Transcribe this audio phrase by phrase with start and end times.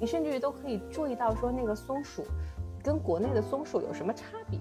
[0.00, 2.24] 你甚至于都可以注意到说那个松鼠
[2.82, 4.58] 跟国内的松鼠有什么差别。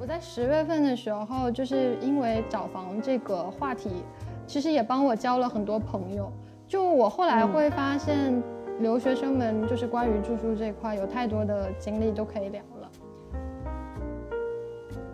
[0.00, 4.04] 我在十月份的时候，就是因为找房这个话题，
[4.46, 6.30] 其实也帮我交了很多朋友。
[6.68, 8.42] 就我后来会发现，
[8.80, 12.90] 留学生们就是关于住宿这块有太多的经历都可以聊了。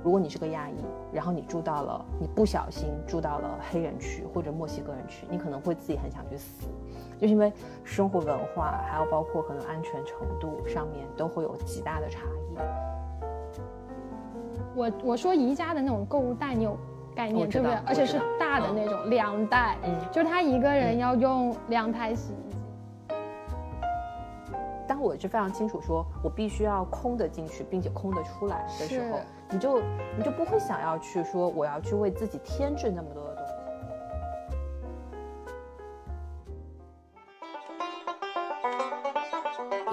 [0.02, 0.74] 如果你是个亚裔，
[1.12, 6.66] 然后你住到了，你不小心住到了黑人区或者墨西哥人区，你可能会自己很想去死，
[7.18, 7.52] 就是因为
[7.82, 12.58] 生活文化还有包括可能安全程度上面都会有极大的差异。
[14.74, 16.76] 我我说宜家的那种购物袋，你有
[17.14, 17.76] 概念对不对？
[17.84, 22.47] 而且是大的那种两袋，嗯，就是他一个人要用两台洗衣机。
[24.98, 29.80] 当我是非常清楚说，我必须要空的进去，并且空的出来的时候，你就
[30.16, 33.52] 你就不会想要去说我要去为自己添置那么多的东西。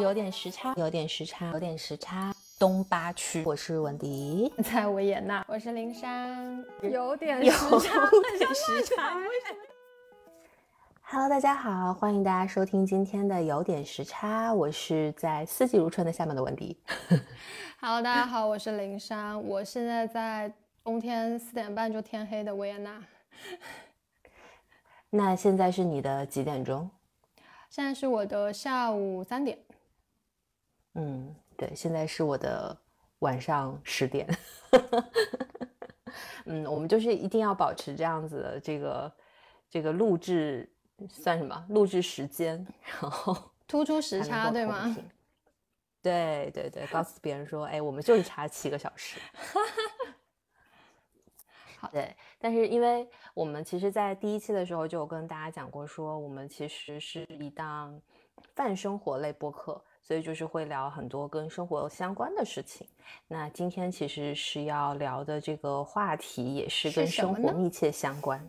[0.01, 2.33] 有点时差，有点时差，有点时差。
[2.57, 9.19] 东八区，我是文迪， 在维也纳，我是灵珊，有点时差，有点时差。
[11.07, 16.75] Hello，大家好，欢迎大家收听今天的有点时差，我是在四季如春的厦门的文迪。
[17.79, 20.51] Hello，大家好，我是林珊，我现在在
[20.83, 22.99] 冬天四点半就天黑的维也纳。
[25.11, 26.89] 那现在是你的几点钟？
[27.69, 29.59] 现在是我的下午三点。
[30.95, 31.35] 嗯。
[31.55, 32.75] 对，现在是我的
[33.19, 34.27] 晚上十点。
[36.45, 39.13] 嗯，我们就是一定要保持这样子的这个
[39.69, 40.69] 这个录制
[41.09, 41.65] 算什么？
[41.69, 42.65] 录制时间，
[43.01, 43.35] 然后
[43.67, 44.95] 突出时差，对吗？
[46.01, 49.19] 对对对，告诉别人说，哎，我们就是差七个小时。
[51.77, 52.15] 好，对。
[52.37, 57.99] 但是因为我们其实，在第一期的时候就有跟大家讲过，说我们其实是一档
[58.53, 59.81] 泛生活类播客。
[60.07, 62.87] 所以就是会聊很多跟生活相关的事情。
[63.27, 68.39] 那今天其实是要聊的这个话题也是跟生活密切相关，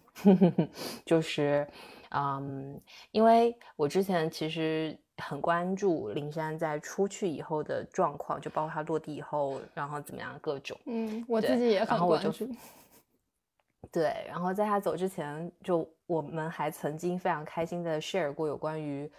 [1.06, 1.66] 就是，
[2.16, 2.80] 嗯，
[3.12, 10.78] 因为我之前其实很关注灵山在出去以后的状况，就包括他落地以后，然后怎么样各种。
[10.86, 12.48] 嗯，我自己也很关注。
[13.92, 19.10] 对，然后在他走之前，就我们还曾经非常开心的 share 过有关于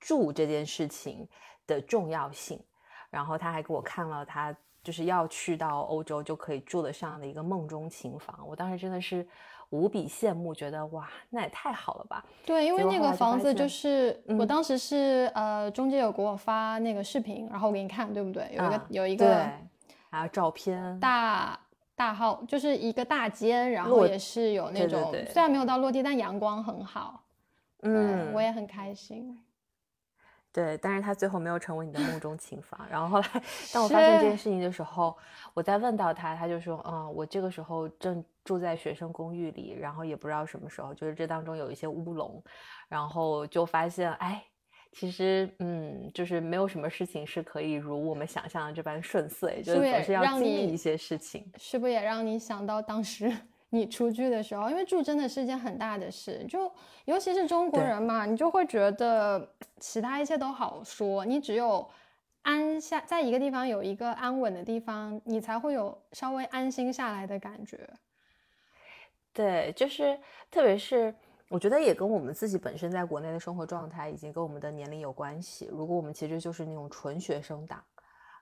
[0.00, 1.28] 住这件事情。
[1.68, 2.62] 的重要性，
[3.10, 9.26] 然后他还给我看了他就是要去到欧洲就可以住得上的一个梦中情房，我当时真的是
[9.70, 12.24] 无比羡慕，觉得哇，那也太好了吧？
[12.44, 18.50] 对，因为那个房子就是我当时是呃中介有给我发那个视频，然后我给你看，对不对？
[18.52, 19.50] 有一个有一个，
[20.10, 21.58] 还有照片，大
[21.94, 27.24] 大号就是一个大间，然后也是有那种虽然没有到落地，但阳光很好，
[27.82, 29.38] 嗯，我也很开心。
[30.52, 32.80] 对，但是他最后没有成为你的梦中情房。
[32.90, 33.42] 然后后来，
[33.74, 35.14] 当我发现这件事情的时候，
[35.52, 42.42] 我再问到他，他就说：“嗯，我这个时候正住在学生公寓里，然后也不知道什么时候，就是这当中有一些乌龙，
[42.88, 44.42] 然后就发现，哎，
[44.92, 51.44] 其实，嗯，就是没有什么事情是可以如我们想象的这般顺遂，就是总是要经历一些事情。
[51.58, 53.30] 是不是也让你想到当时？”
[53.68, 56.72] 你出去的时候，因为住真的是一件很大的事，就
[57.04, 61.86] 尤其是中国人嘛，你就会觉得其他一切都好说，你只有
[62.42, 67.90] 安下在一个地方有一个安稳的地方，你才会有稍微安心下来的感觉。
[69.36, 70.18] 对，就是
[70.50, 71.14] 特别是
[71.48, 75.68] 我觉得也跟我们自己本身在国内的生活状态，以及跟我们的年龄有关系。
[75.70, 77.80] 如果我们其实就是那种纯学生党，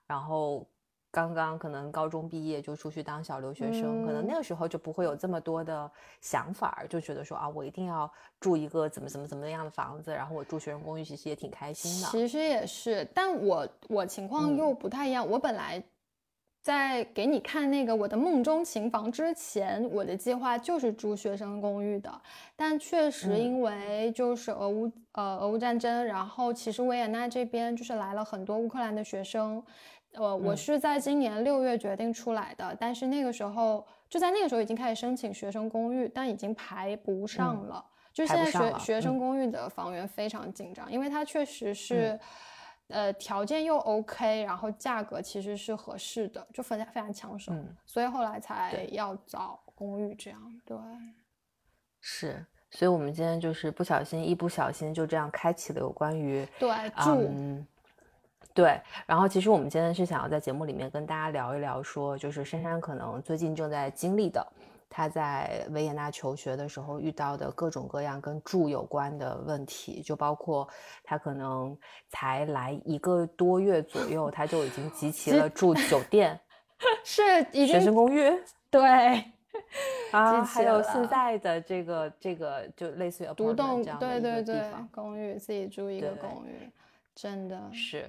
[0.07, 0.65] 然后。
[1.11, 5.89] 刚刚可能高中毕业就出去当小留学生，可能那个时候就不会有这么多的
[6.19, 12.07] 想法，就觉得说啊，我一定要住一个怎么怎么怎么样的房子，然后我住学生公寓其实也挺开心的。
[12.09, 15.25] 其实也是，但我我情况又不太一样。
[15.25, 15.81] 我本来
[16.65, 22.11] 在给你看那个我的梦中情房之前，我的计划就是住学生公寓的，
[22.55, 29.63] 但确实因为就是俄乌呃俄乌战争，然后其实维也纳这边就是来了很多乌克兰的学生。
[30.13, 37.85] 呃，我是在今年六月决定出来的，但是那个时候就在那个时候已经开始申请学生公寓，但已经排不上了。
[38.11, 42.19] 就现在学学生公寓的房源非常紧张，因为它确实是，
[42.89, 47.51] 呃，条件又 OK，然后价格其实是合适的，就非常非常抢手，
[47.85, 50.61] 所以后来才要找公寓这样。
[50.63, 50.77] 对，
[51.99, 56.69] 是，所以我们今天就是不小心，一不小心就这样开启了有关于对
[57.03, 57.65] 住。
[58.53, 64.45] 对，然后其实我们今天是想要在节目里面跟大家聊一聊，说就是珊珊可能最近正在经历的，
[64.97, 70.65] 他在维也纳求学的时候遇到的各种各样跟住有关的问题，就包括
[71.03, 71.77] 他可能
[72.07, 76.39] 才来一个多月左右，他就已经集齐了住酒店，
[77.03, 77.21] 是
[77.51, 78.81] 已经学生公寓，对。
[80.11, 84.63] 啊，还有现在的这个这个，就类似于独栋，对对对，
[84.93, 86.71] 公寓自己住一个公寓，
[87.13, 88.05] 真的是。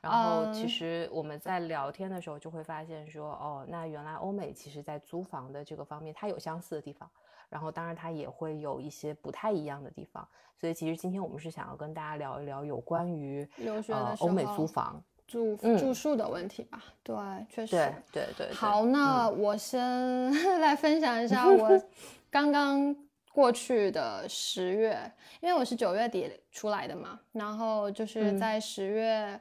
[0.00, 7.08] 然后其实我们在聊天的时候就会发现说，哦，那原来欧美其实在租房的这个方面，它有相似的地方，
[7.48, 10.26] 然后当然它也会有一些不太一样的地方。
[10.56, 13.48] 所以其实今天我们是想要跟大家聊一聊有关于
[13.88, 15.02] 呃欧美租房。
[15.26, 17.14] 住住宿的问题吧，对，
[17.48, 17.76] 确实，
[18.10, 18.52] 对对对。
[18.52, 19.80] 好，那我先
[20.60, 21.80] 来分享一下 我
[22.28, 22.92] 刚刚
[23.32, 24.98] 过去的十月，
[25.40, 29.40] 因为我是九月底出来的嘛，然后就是在十月，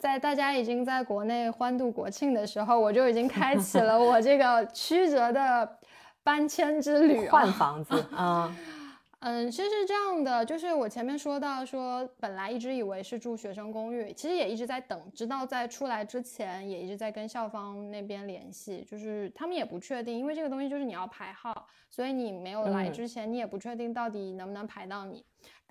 [0.00, 5.78] 在大家已经在国内欢度国庆的时候，我就已经开启了我这个 曲折的
[6.22, 8.50] 搬迁之旅，换房子啊。
[9.20, 25.22] 嗯，其实是这样的，就是我前面说到说，本来一直以为是住学生公寓，其实也一直在等，直到在出来之前，也一直在跟校方那边联系，就是他们也不确定，因为这个东西就是你要排号，所以你没有来之前，你也不确定到底能不能排到你。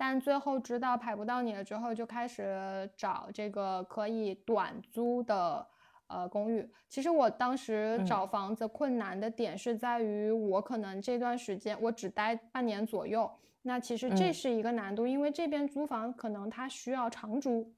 [0.02, 5.66] 但最后知道排不到你了之后，就开始找这个可以短租的
[6.06, 6.66] 呃公寓。
[6.88, 13.30] 其实我当时找房子困难的点是在于，我可能这段时间我只待半年左右。
[13.60, 17.70] 那其实这是一个难度，因为这边租房可能它需要长租，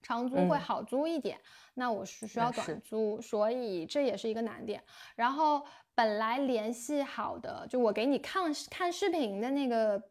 [0.00, 1.38] 长租会好租一点。
[1.74, 4.82] 那我是需要短租，所以这也是一个难点。
[5.14, 5.62] 然后
[5.94, 10.02] 本来联系好的，就我给你看看视频的那个，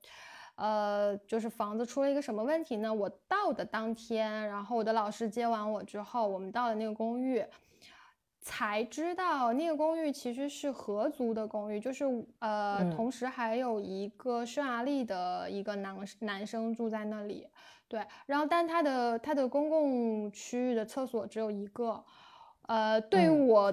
[0.57, 2.94] 呃，就是房子出了一个什么问题呢？
[2.94, 7.44] 我到的当天，然后我的老师接完我之后，我们到了那个公寓。
[8.39, 12.06] 才知道那个公寓其实是合租的公寓，就是
[12.39, 17.45] 呃，同时还有一个匈牙利的一个男男生住在那里，
[17.89, 22.01] 对，然后但他的他的公共区域的厕所只有一个，
[22.68, 23.69] 呃，对于我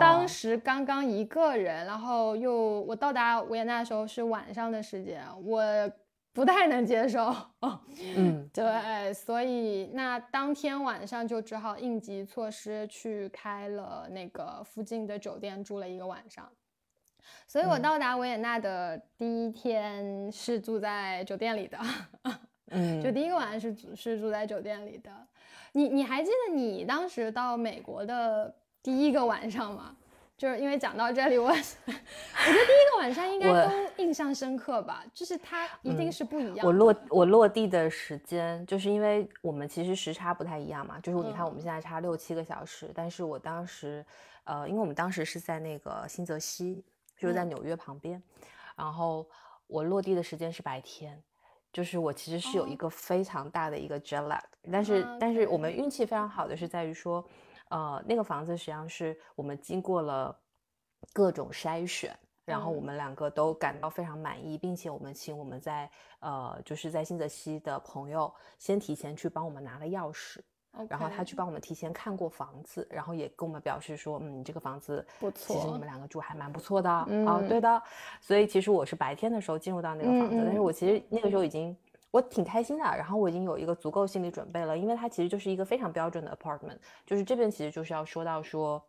[0.00, 5.62] 当时刚刚一个人，然后又我到达维也纳的时候是晚上的时间，我。
[6.32, 7.34] 不太能接受，
[8.16, 16.48] 嗯，对，所以那当天晚上就只好应急措施去开了那个附近的酒店住了一个晚上，
[17.48, 21.78] 所以我到达维也纳的第一天是住在酒店里的，
[22.70, 25.10] 嗯，就第一个晚上是是住在酒店里的。
[25.72, 29.96] 你你还记得你当时到美国的第一个晚上吗？
[30.40, 36.66] 就是因为讲到这里，我 我觉得第一个晚上应该都印象深刻吧，就是它一定是不一样。
[36.66, 44.02] 我落我落地的时间，就是因为我们其实时差不太一样嘛，就是你看我们现在差六七个小时，但是我当时，
[44.44, 46.82] 呃，因为我们当时是在那个新泽西，
[47.18, 48.22] 就是在纽约旁边，
[48.74, 49.28] 然后
[49.66, 51.22] 我落地的时间是白天，
[51.70, 54.40] 就是我其实是有一个非常大的一个 jet lag，
[54.72, 57.22] 但是但是我们运气非常好的是在于说。
[57.70, 60.36] 呃，那个房子实际上是我们经过了
[61.12, 65.90] 各种筛选，然后我们两个都感到非常满意，并且我们请我们在
[66.20, 70.40] 呃就是在新泽西的朋友先提前去帮我们拿了钥匙，
[70.88, 76.90] 然后他去帮我们提前看过房子，然后也跟我们表示说，嗯，这个房子不错，其实你们两个住还蛮不错的。
[76.90, 77.82] 啊，对的。
[78.20, 81.76] 所以其实我是白天的时候进入到那个房子，但是我其实那个时候已经。
[82.10, 86.76] 我挺开心的，然后我已经有一个足够心理准备了，因为它其实就是一个非常标准的 apartment，
[87.06, 88.82] 就是这边其实就是要说到说，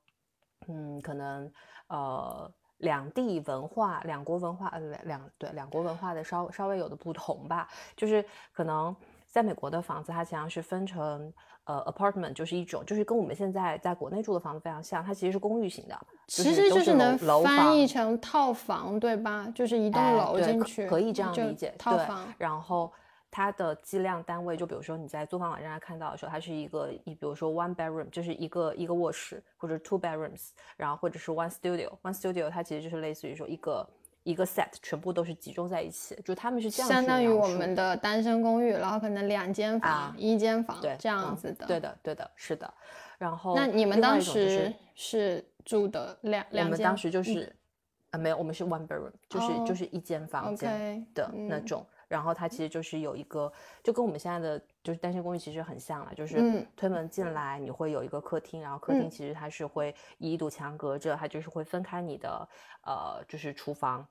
[0.68, 1.52] 嗯，可能
[1.88, 8.96] 呃两地文化、两国文化呃两两对两国文化的稍稍微有的不同吧，就是可能
[9.28, 11.32] 在美国的房子它实际上是分成
[11.66, 15.96] 呃 apartment，就是一种就是跟我们现在在国内住的房子非常像，它其实是公寓型的，
[16.28, 19.48] 其实就是能翻译成套房对吧？
[19.54, 22.92] 就是一栋楼进去可以这样理解套房，然后。
[23.32, 33.90] 它的计量单位，就比如说你在租房网站上看到的时候，它是一个，你比如说 one bedroom，就是一个一个卧室，或者 two bedrooms，然后或者是 one studio，one studio 它其实就是类似于说一个
[34.24, 42.72] 一个 set，全部都是集中在一起，就他们是这样相当于我们的单身公寓，然后可能两间房，一间房，对，这样子的，对的，对的，是的。
[43.18, 46.66] 然后那你们当时是住的两两间？
[46.66, 47.56] 我们当时就是
[48.10, 51.86] 啊，没有，我们是 one bedroom，就是就是一间房间的那种。
[52.12, 53.50] 然后它其实就是有一个，
[53.82, 62.50] 就跟我们现在的就是单身公寓其实很像了，就是推门进来你会有一个客厅，然后客厅其实它是会以一堵墙隔着，它就是会分开你的
[62.84, 64.06] 呃就是厨房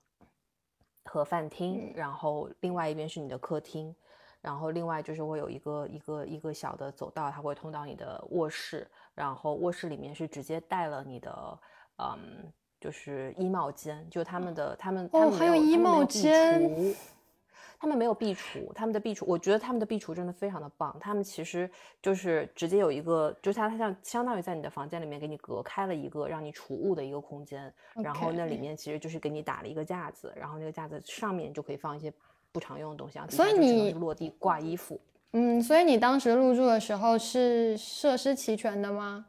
[1.04, 3.94] 和饭厅，然后另外一边是你的客厅，
[4.40, 11.58] 然后另外就是会有一个一个一个小的走道，它会通到你的卧室，然后卧室里面是直接带了你的
[11.98, 16.96] 嗯就是衣帽间，就他们的他们哦，还有衣帽间。
[17.80, 20.94] 他们没有壁橱，他们的壁橱，我觉得他们的壁橱真的非常的棒。
[21.00, 21.68] 他们其实
[22.02, 32.12] 就是直接有一个，就是它像相当于在你的房间里面给你隔开了一个让你储物的一个空间，然后那里面其实就是给你打了一个架子，然后那个架子上面就可以放一些
[32.52, 35.00] 不常用的东西，所以你落地挂衣服。
[35.32, 39.24] 嗯，所以你当时入住的时候是设施齐全的吗？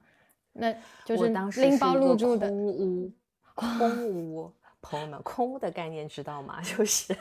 [0.52, 0.74] 那
[1.06, 1.30] 就是
[1.62, 3.12] 拎包入住的空屋，
[3.56, 4.52] 空屋。
[4.82, 6.60] 朋友们，空屋的概念知道吗？
[6.64, 7.16] 就是，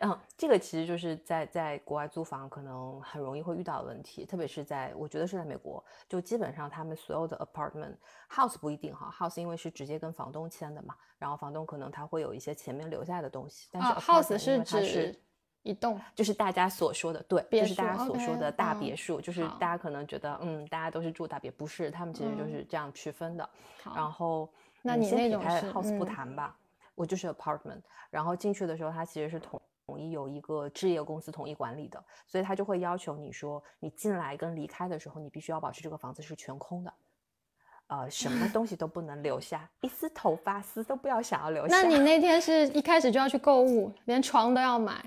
[0.00, 7.94] 嗯，这个其实就是在在国外租房可能很容易会遇到的问题，特别是在我觉得是在美国，就基本上他们所有的 apartment
[8.30, 15.18] house 不一定哈，house 因为是直接跟房东签的嘛，然后房东可能他会有一些前面留下的东西，但是 house 是指
[15.62, 23.48] 一栋，就是大家所说的对，就是大家所说的大别墅，就是大家可能觉得嗯，大家都是住大别，不是，他们其实就是这样区分的。
[23.94, 24.48] 然后，
[24.82, 26.56] 那你先撇开 house 不谈吧。
[27.00, 27.80] 我就是 apartment，
[28.10, 36.92] 然后进去的时候，它其实是统统一有一个置业公司统一管理的，所以他就会要求你说，你进来跟离开的时候，你必须要保持这个房子是全空的，
[37.86, 41.74] 呃，什么东西都不能留下，一丝头发丝都不要想要留下。
[41.74, 45.02] 那你那天是一开始就要去购物，连床都要买，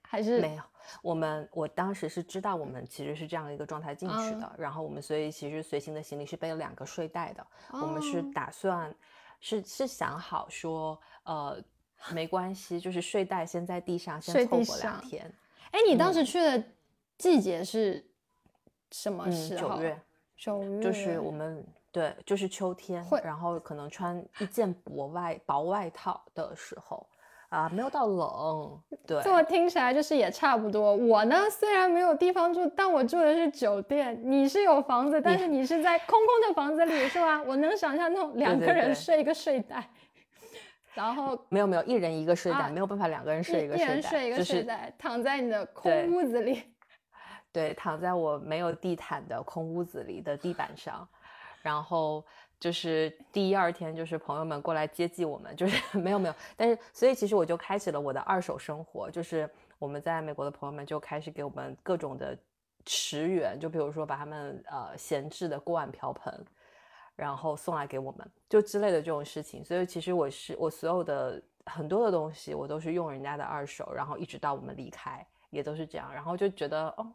[0.00, 0.62] 还是没有？
[1.02, 8.94] 我们我当时是知道我们其实是这样一个状态进去的，然后我们所以其实随行的行李是背了两个睡袋的，我们是打算。
[9.40, 11.62] 是是想好说，呃，
[12.10, 15.32] 没关系，就是睡袋先在地上，先凑合两天。
[15.70, 16.62] 哎，你当时去的
[17.16, 18.04] 季节是
[18.90, 19.76] 什么时候？
[19.76, 20.00] 九月，
[20.36, 27.06] 九月，就是我们对，就是秋天，然后可能穿一件薄外薄外套的时候。
[27.48, 30.94] 啊，没有到冷，对，这么听起来就是也差不多。
[30.94, 34.20] 我呢，虽然没有地方住，但我住的是酒店。
[34.22, 37.42] 你是有房子，但是你是在空空的房子里，是吧？
[37.42, 39.88] 我能想象那种两个人睡一个睡袋，
[40.92, 46.64] 然后没有没有，一人一个睡袋，没有办法两个人睡一个睡袋，一人睡一个睡袋，躺在你的空屋子里，
[47.50, 51.08] 对，躺在我没有地毯的空屋子里的地板上，
[51.62, 52.22] 然后。
[52.60, 59.48] 就是第一二天，就是朋友们过来接济我们，就是 没有没有，但是所以其实我就开启了我的二手生活，就是
[59.78, 62.36] 我们在美国的朋友们就开始给我们各种的
[62.84, 66.44] 驰援，就比如说把他们呃闲置的锅碗瓢盆，
[67.14, 69.64] 然后送来给我们，就之类的这种事情。
[69.64, 77.12] 所以其实我是我所有的很多的东西，我都是用人家的二手，然后一直到我们离开也都是这样，然后就觉得哦。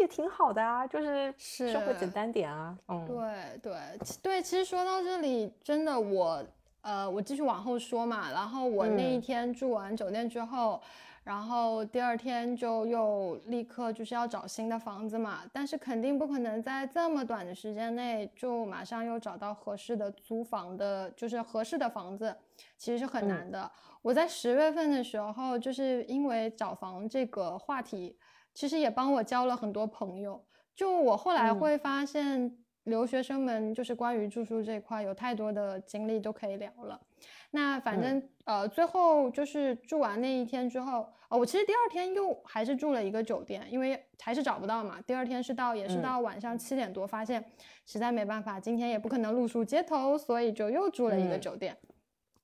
[0.00, 2.76] 也挺好的啊，就是生活简单点啊。
[2.88, 3.74] 嗯，对对
[4.22, 6.42] 对，其实说到这里，真的我
[6.80, 8.30] 呃，我继续往后说嘛。
[8.32, 10.80] 然后我那一天住完酒店之后，
[11.22, 15.40] 然后第二天就又立刻就是要找新的房子嘛。
[15.52, 22.34] 但是肯定不可能在这么短的时间内就马上又找到合适的租房的，就是合适的房子，
[22.76, 23.70] 其实是很难的。
[24.00, 28.16] 我在十月份的时候，就是因为找房这个话题。
[28.54, 30.44] 其实也帮我交了很多朋友。
[30.74, 37.00] 就我后来会发现，留学生们就是关于住宿这块有太多的经历都可以聊了。
[37.50, 44.98] 那反正呃，最后就是住完那一天之后，哦，我其实第二天又还是住了一个酒店，因为还是找不到嘛。
[45.06, 47.44] 第二天是到也是到晚上七点多，发现
[47.86, 51.76] 实在没办法，今天也不可能露宿街头，所以就又住了一个酒店。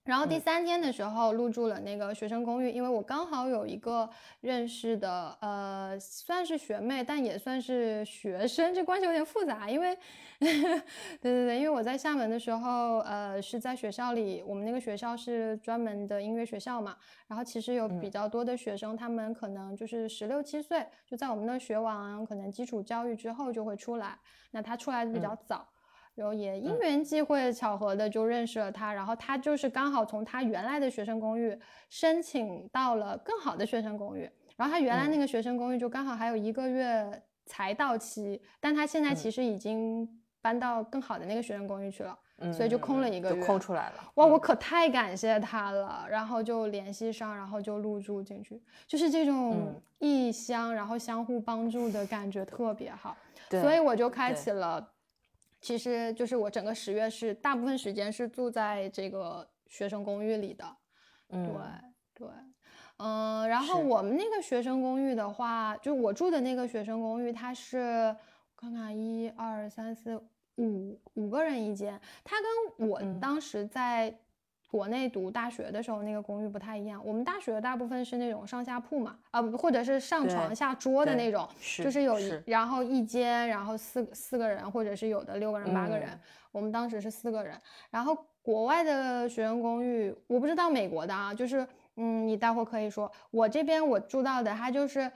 [0.08, 4.08] 然后第三天的时候入住了那个学生公寓，因为我刚好有一个
[4.40, 9.68] 认识的，呃，算是学妹，但也算是学生，这关系有点复杂。
[9.68, 9.94] 因为，
[10.40, 10.62] 对
[11.20, 16.96] 对对，因为我在厦门的时候，呃，是在学校里，我们那个学校是专门的音乐学校嘛，
[17.26, 24.18] 然后其实有比较多的学生，他们可能就是十六七岁就在我们那学完可能基础教育之后就会出来，
[24.52, 25.68] 那他出来的比较早。
[26.18, 31.56] 然后也因缘际会巧合的就认识了他，然后他就是刚好从他原来的学生公寓
[31.88, 40.08] 申请到了更好的学生公寓，然后他原来那个学生公寓就刚好还有一个月才到期，但他现在其实已经
[40.42, 42.18] 搬到更好的那个学生公寓去了，
[42.52, 44.10] 所以就空了一个月，空出来了。
[44.14, 53.16] 哇，我可太感谢他了，然后就联系上，然后就入住进去，就是这种异乡然后相互帮助的感觉特别好，
[53.50, 54.94] 所以我就开启了。
[55.60, 60.64] 其实就是我整个十月是大部分时间是住在这个学生公寓里的，
[61.28, 61.38] 对
[62.14, 62.28] 对，
[62.98, 68.14] 嗯，然后我们那个学生公寓的话，就我住的那个学生公寓，它是
[68.56, 70.16] 看看一二三四
[70.56, 72.36] 五五个人一间，它
[72.78, 74.18] 跟我当时在。
[74.70, 77.02] 国内读大学的时候，那个公寓不太一样。
[77.04, 81.48] 我们大学大部分是那种上下铺嘛，啊，或者是上床下桌的那种，
[81.82, 86.08] 就是有，然后一间，然后四四个人，或者是有的六个人、八个人。
[86.52, 87.60] 我们当时是四个人，
[87.90, 88.16] 然后。
[88.40, 95.10] 国外的学生公寓，我不知道美国的啊，就是嗯，你待会可以说，我这边我住到的，它就是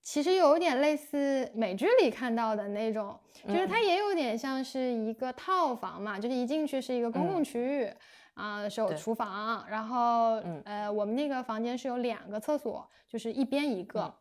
[0.00, 3.14] 其实有点类似美剧里看到的那种，
[3.46, 7.92] 就是它也有点像是一个套房嘛，就是一进去是一个公共区域
[8.38, 14.14] 啊，是有厨房，然后呃，我们那个房间是有两个厕所，就是一边一个。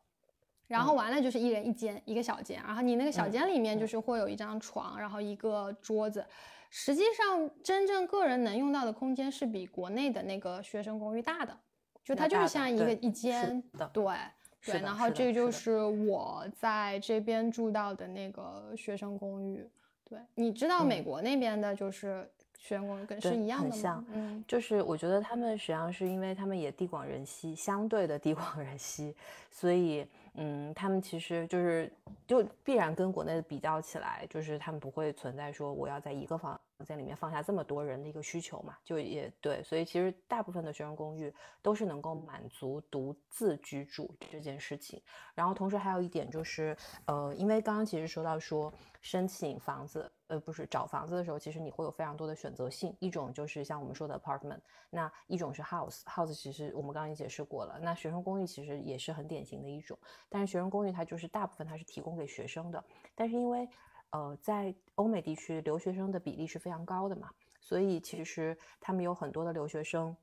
[0.67, 2.61] 然后完了就是一人一间，一个小间。
[2.61, 6.25] 然后你那个小间里面就是会有一张床，然后一个桌子。
[6.69, 11.57] 实际上，真正个人能用到的空间是比国内的那个学生公寓大的，
[12.03, 13.63] 就它就是像一个一间。
[13.93, 14.17] 对
[14.65, 14.81] 对。
[14.81, 19.65] 然后这就是我在这边住到的那个学生公寓。
[20.03, 23.69] 对，你知道美国那边的就是学生公寓跟是一样的？
[23.69, 24.05] 很像。
[24.13, 29.15] 嗯，就是我觉得他们实际上是因为他们也地广人稀，相对的地广人稀，
[29.49, 30.05] 所以。
[30.39, 31.91] 嗯，他们其实就是
[32.27, 41.33] 就必然跟国内的比较起来，就是他们不会存在说我要在一个房间里面放下这么多人的一个需求嘛，就也对，所以其实大部分的学生公寓
[41.63, 45.01] 都是能够满足独自居住这件事情。
[45.33, 48.71] 然后同时还有一点就是，呃，因为刚刚其实说到说
[49.01, 50.07] 申请房子。
[50.27, 52.95] 呃，不是找房子的时候，其实你会有非常多的选择性。
[52.99, 57.79] 一种就是像我们说的 apartment，那一种是 house，house 其实我们刚刚也解释过了。
[57.79, 62.83] 那学生公寓其实也是很典型的一种，但是学生公寓它就是大部分它是提供给学生的。
[63.15, 63.69] 但是因为
[64.09, 67.29] 呃，在欧美地区留学生的比例是非常高的嘛，
[67.59, 70.15] 所以其实他们有很多的留学生，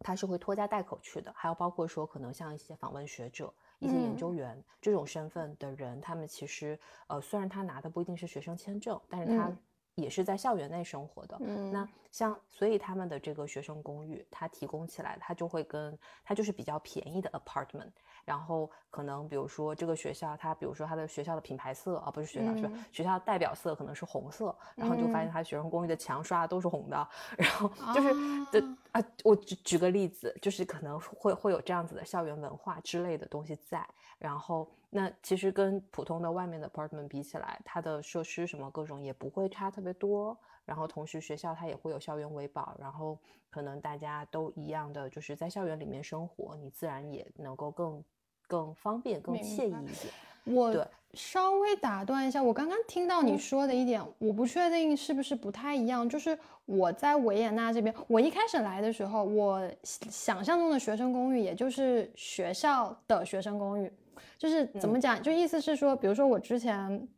[0.00, 3.52] 他是会拖家带口去的，还有包括说可能像一些访问学者。
[3.84, 9.52] 一些研究员这种身份的人，他们其实呃，虽然他拿的不一定是学生签证，但是他
[9.94, 11.38] 也是在校园内生活的。
[11.70, 17.90] 那像所以他们的这个学生公寓，它提供起来，它就会跟它就是比较便宜的 apartment。
[18.24, 28.14] 然后可能比如说这个学校，它比如说它的学校的品牌色啊，不是学校是学校代表色可能是红色，然后就发现它学生公寓的墙刷的都是红的，然后就是
[28.52, 33.84] 的啊，我举举个例子，就是可能会会有这样子的校园文化之类的东西在，
[34.18, 43.18] 然后那其实跟普通的外面的 apartment 比起来，它的设施什么各种也不会差特别多，然后同时学校它也会有校园维保，然后
[43.50, 48.02] 可能大家都一样的就是在校园里面生活，你自然也能够更。
[48.46, 50.12] 更方便、更惬意一点。
[50.44, 56.06] 我稍微打断一下，我刚刚听到你说的一点，我不确定是不是不太一样。
[56.06, 63.90] 就是我在维也纳这边，我一开始来的时候，我想象中的学生公寓，也就是学校的学生公寓，
[64.36, 65.20] 就是怎么讲？
[65.22, 67.08] 就意思是说，比如说我之前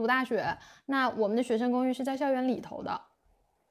[0.00, 3.00] 读大学，那我们的学生公寓是在校园里头的，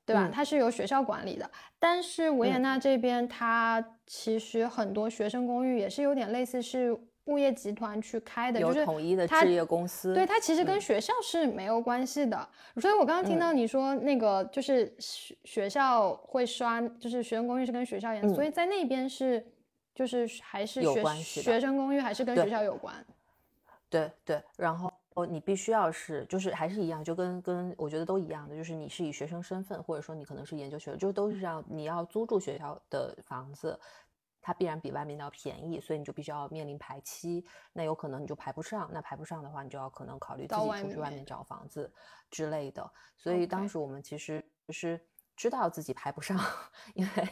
[0.05, 0.29] 对吧？
[0.31, 1.49] 它是由学校管理的。
[1.79, 6.95] 但是维也纳这边，它其实很多学生公寓也是有点类似是。
[7.25, 10.15] 物业集团去开的，就是统一的置业公司。
[10.15, 12.49] 对，它其实跟学校是没有关系的。
[12.77, 19.45] 所以我刚刚听到你说那个，就是学学校会刷，就是学生公寓是跟学校一样，所以在那边是，
[19.93, 21.03] 就是还是学。
[21.43, 22.95] 学生公寓还是跟学校有关。
[23.91, 24.88] 对对，然后
[25.25, 33.79] 你必须要是，就是还是一样，就跟跟我觉得都一样的，就是你是以学生身份，或者说你可能是研究学，就都是这样，你要租住学校的房子。
[34.41, 41.91] 它必然比外面要便宜，所以你就必须要面临排期，那有可能你就排不上，那排不上的话，你就要可能考虑自己出去外面找房子
[42.31, 42.89] 之类的。
[43.17, 44.99] 所以当时我们其实是
[45.35, 46.39] 知道自己排不上，
[46.95, 47.29] 因为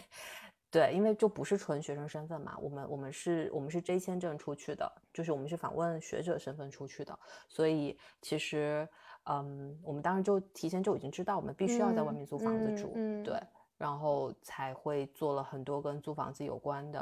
[0.69, 8.87] 对，因为就不是纯学生身份嘛，我们我们是我们是 J 签证出去的，就是我们是访问学者身份出去的，所以其实
[9.23, 13.39] 嗯，我们当时就提前就已经知道，我们必须要在外面租房子住，对。
[13.77, 16.99] 然后才会做了很多跟租房子有关的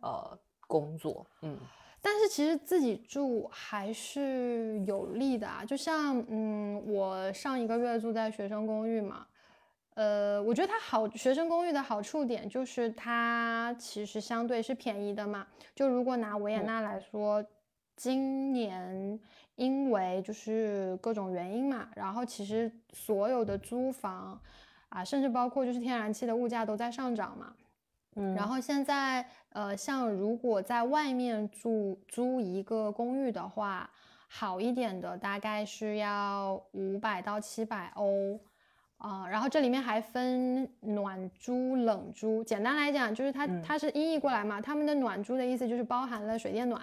[0.00, 0.38] 呃
[0.68, 1.58] 工作，嗯，
[2.00, 9.26] 但是其实自己住还是有利的啊，就像嗯，我上一个月住在学生公寓嘛，
[9.94, 17.44] 呃，我觉得它好，学生公寓的好处点就是它其实相对是便宜的嘛，就如果拿维也纳来说，
[17.96, 19.18] 今年
[19.56, 24.40] 因为就是各种原因嘛，然后其实所有的租房。
[24.90, 27.52] 啊，甚至包括就是天然气的物价都在上涨嘛，
[28.14, 33.90] 嗯，然后现在呃，像如果在外面住租一个公寓的话，
[34.28, 38.38] 好一点的大概是要五百到七百欧，
[38.98, 42.42] 啊，然后这里面还分暖租、冷租。
[42.44, 46.80] 简单来讲，就是它它是音译过来嘛，他们的暖租的意思就是包含了水电暖，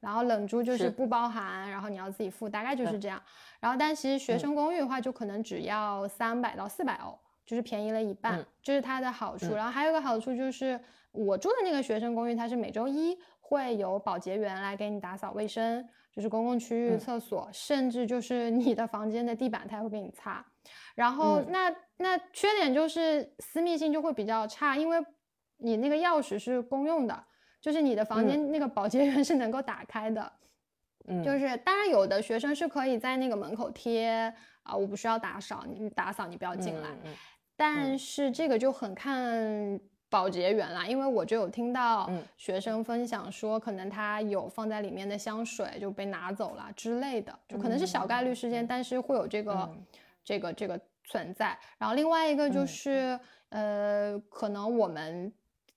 [0.00, 3.20] 然后冷租就是不包含，然后你要自己付，大概就是这样。
[3.60, 7.18] 然后但其实学生公寓的话，就可能只要三百到四百欧。
[7.46, 9.54] 就是便宜了一半，这是它的好处。
[9.54, 10.80] 然后还有一个好处就是，
[11.12, 20.42] 我住的那个学生公寓，它是每周一会有保洁员来给你打扫卫生，就是公共区域厕所，甚至就是你的房间的地板，它会给你擦。
[20.94, 25.04] 然后那那缺点就是私密性就会比较差，因为
[25.58, 27.24] 你那个钥匙是公用的，
[27.60, 30.32] 就是你的房间那个保洁员是能够打开的。
[31.06, 36.88] 嗯，就是当然有的学生是可以在那个门口贴啊，我不需要打扫，你打扫你不要进来。
[37.56, 39.80] 但是这个就很看。
[40.10, 49.68] 保洁员啦，因为我就有听到学生分享说，可能他有放在里面的香水就被拿走了之类的，就可能是小概率事件，但是会有这个
[50.24, 51.56] 这个这个存在。
[51.78, 53.18] 然后另外一个就是，
[53.50, 55.32] 呃，可能我们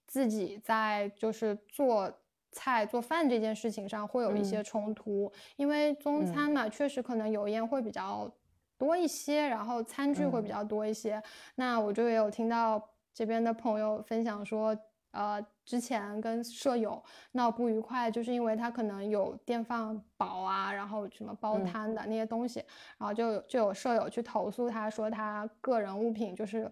[0.05, 2.11] 自己在就是做
[2.51, 8.31] 菜做饭这件事情上会有一些冲突，因为中餐嘛，确实可能油烟会比较
[8.77, 11.21] 多一些，然后餐具会比较多一些。
[11.55, 12.89] 那我就也有听到。
[13.17, 14.77] 这边的朋友分享说，
[15.09, 17.03] 呃，之前跟舍友
[17.33, 22.63] 闹不愉快，就是因为他可能有电饭煲啊，然后什么煲汤的那些东西，
[22.97, 26.71] 然后就就有舍友去投诉他，说他个人物品就是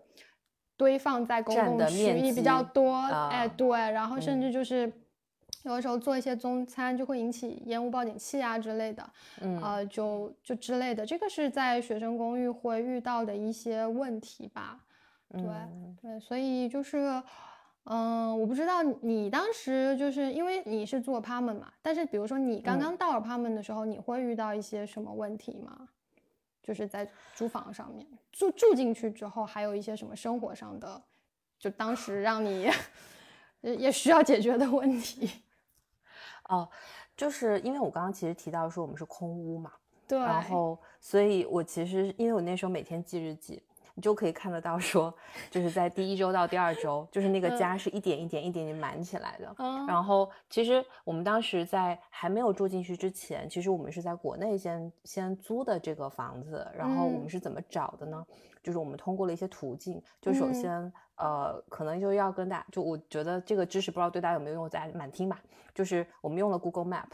[0.78, 2.96] 堆放在公共区域比较多，
[3.30, 4.90] 哎，对，然后甚至就是
[5.64, 9.10] 有的时候做一些中餐就会引起烟雾报警器啊之类的，
[9.42, 14.80] 嗯，呃，就就之类的，这个是在学生公寓会遇到的一些问题吧。
[15.34, 15.42] 对
[16.02, 17.22] 对，所以就是，
[17.88, 25.88] 嗯，我不知道你当时就是因为你是做 apartment 嘛，但是比如说你刚刚到 apartment 的时候，你会遇到一些什么问题吗？
[26.64, 31.00] 就是在租房上面住住进去之后，还有一些什么生活上的，
[31.60, 32.68] 就当时让你
[33.62, 35.30] 也需要解决的问题。
[36.50, 36.68] 哦，
[37.16, 39.72] 就是因为我刚刚其实提到说我们是空屋嘛，
[40.08, 43.62] 对，然后所以我其实因为我那时候每天记日记。
[43.96, 45.14] 你就可以看得到，说
[45.50, 49.56] 就是在第一周到第二周，就是那个家是一点一点、一点点满起来的。
[49.88, 56.68] 然后，其实我们当时在还没有住进去之前，其实我们是在国内先先租的这个房子。
[56.76, 58.26] 然后我们是怎么找的呢？
[58.62, 60.02] 就是我们通过了一些途径。
[60.22, 65.40] 就首先，呃，可能就要跟大家，就我觉得这个知识不知道对大家有没有用，大家满听吧。
[65.74, 67.08] 就是我们用了 Google Map。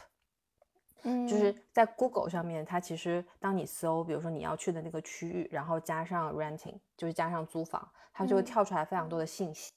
[1.03, 9.73] 嗯，就是在 Google 上面，它其实当你搜，比如说你要去的那个区域，然后加上 renting，就是加上租房，它就会跳出来非常多的信息。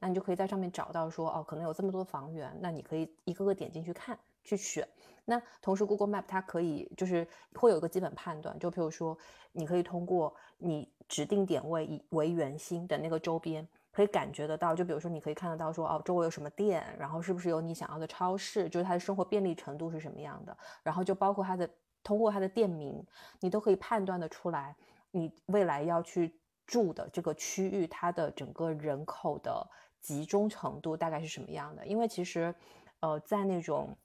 [0.00, 4.86] 那你就可以在上面找到说，哦，可能有这么多房源，那你可以一个个点进去看，去选。
[5.24, 9.16] 那同时 Google Map 它可以就是会有一个基本判断，就比如说，
[9.52, 13.66] 你可以通过你指定点位以为圆心的那个周边。
[13.98, 21.68] 可以感觉得到，就比如说，你可以看得到说，哦，周围有什么店，然后是不是有你想要的超市，就是它的生活便利程度是什么样的，然后就包括它的
[22.04, 23.04] 通过它的店名，
[23.40, 24.76] 你都可以判断的出来，
[25.10, 29.68] 你未来要去住的这个区域，它的整个人口的
[30.00, 31.84] 集中程度大概是什么样的。
[31.84, 32.54] 因为其实，
[33.00, 33.96] 呃，在那种，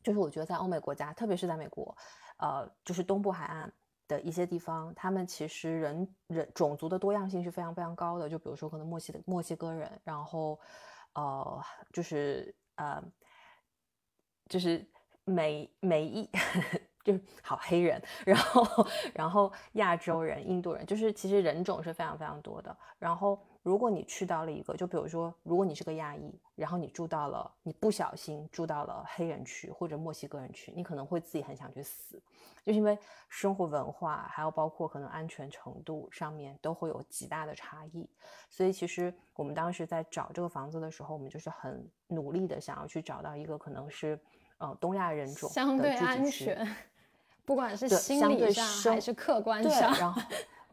[0.00, 1.96] 就是我觉得在欧美国家，特别是在美国，
[2.36, 3.72] 呃，就是东部海岸。
[4.08, 8.28] 的一些地方，他们其实人人种族的多样性是非常非常高的。
[8.28, 10.58] 就比如说，可能墨西墨西哥人，然后，
[11.14, 11.62] 呃，
[11.92, 13.02] 就是呃，
[14.48, 14.86] 就是
[15.24, 16.30] 美美裔，
[17.04, 22.76] 就是好黑人，然后然后亚洲人、印度人，就是其实人种是非常非常多的。
[22.98, 23.38] 然后。
[23.64, 32.22] 如果你去到了一个，就比如说，如果你是个亚裔，然后你住到了，你不小心住到了黑人区或者墨西哥人区，你可能会自己很想去死，
[32.62, 32.98] 就是因为
[33.30, 38.06] 生活文化还有包括可能安全程度上面都会有极大的差异。
[38.50, 44.20] 所以其实我们当时在找这个房子的时候，我们就是很努力的想要去找到一个可能是
[44.58, 46.76] 呃东亚人种相对安全，
[47.46, 50.20] 不管是心理上还是客观上，然后。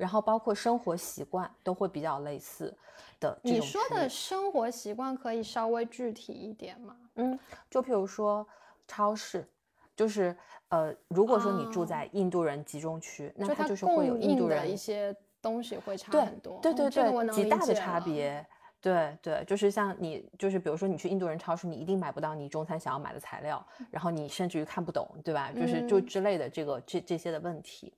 [0.02, 2.76] 然后包括生活习惯都会比较类似
[3.20, 3.38] 的。
[3.44, 6.98] 你说的生活习惯可以稍微具体一点吗？
[7.18, 7.38] 嗯，
[7.70, 8.46] 就比如说
[8.88, 9.48] 超市，
[9.96, 10.36] 就是
[10.70, 16.60] 呃，如果说你住在印度人集中区，那它就是会有印度人一些东西会差很多。
[16.64, 18.44] 对对对，极大的差别。
[18.82, 25.52] 对对，就是像你，就是比如说你去印度人超市，你一定买不到你中餐想要买的材料，然后你甚至于看不懂，对吧？
[25.52, 27.94] 就是就之类的这个这这些的问题。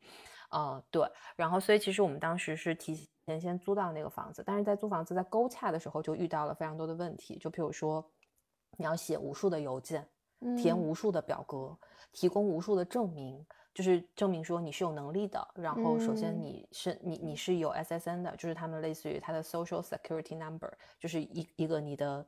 [0.53, 8.07] 呃，对，然后所以其实我们当时是提前先租到那个房子，但是在租房子在勾洽的时候就遇到了非常多的问题，就譬如说
[8.77, 10.07] 你要写无数的邮件，
[10.55, 11.75] 填无数的表格，
[12.11, 15.45] 提供无数的证明，就是证明说你是有能力的。
[15.55, 22.25] 然后首先你是你你是有 SSN 的，就是他们类似于他的 Social Security Number，就是一一个你的。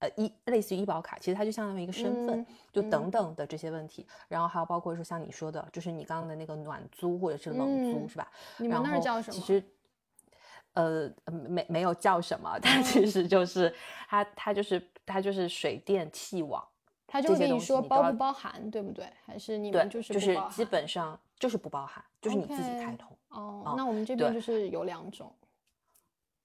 [0.00, 8.30] 呃，医类似于医保卡，其实它就相当于一个身份，就等等的这些问题，然后还有包括说像你说的，就是你刚刚的那个暖租或者是冷租，是吧？
[8.58, 9.40] 你们那儿叫什么？
[9.40, 9.64] 其实，
[10.74, 11.10] 呃，
[11.48, 13.74] 没没有叫什么，它其实就是
[14.08, 16.64] 它它就是它就是水电气网
[17.06, 19.04] 他就跟你说包不包含，对不对？
[19.24, 23.16] 还是你们就是就是基本上就是不包含，就是你自己开通。
[23.30, 25.32] 哦，那我们这边就是有两种。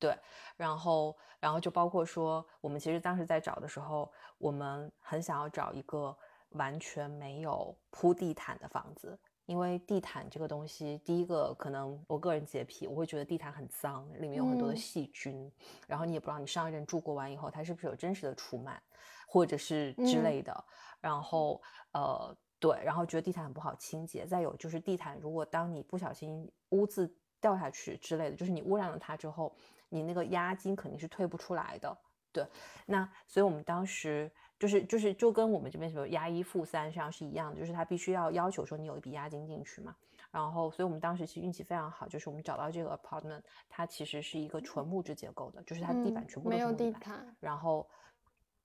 [0.03, 0.13] 对，
[0.57, 6.13] 然后然后就包括说，我们其实当时在找的时候，我们很想要找一个
[6.49, 9.17] 完全没有铺地毯的房子。
[9.45, 15.49] 因为地毯这个东西，第一个可能我个人洁癖，我会觉得地毯很脏，里面有很多的细菌，
[15.87, 18.77] 然后你也不知道你上一任住过完以后，它是不是有真实的除螨，
[19.25, 20.65] 或者是之类的。
[20.99, 21.61] 然后
[21.91, 24.25] 呃对，然后觉得地毯很不好清洁。
[24.25, 29.53] 再有就是地毯，如果当你不小心污渍掉下去之类的，就是你污染了它之后，
[29.93, 31.97] 你那个押金肯定是退不出来的。
[32.31, 32.45] 对，
[32.87, 34.31] 那所以我们当时。
[34.59, 39.93] 就是就是就跟我们这边什么押一付三实际上是一样的，就是他必须要要求说你有一笔押金进去嘛。
[40.31, 47.35] 然后，所以我们当时其实运气非常好，就是我们找到这个 apartment，它其实是一个纯木质结构的，就是它地板全部都是木板。
[47.41, 47.89] 然后，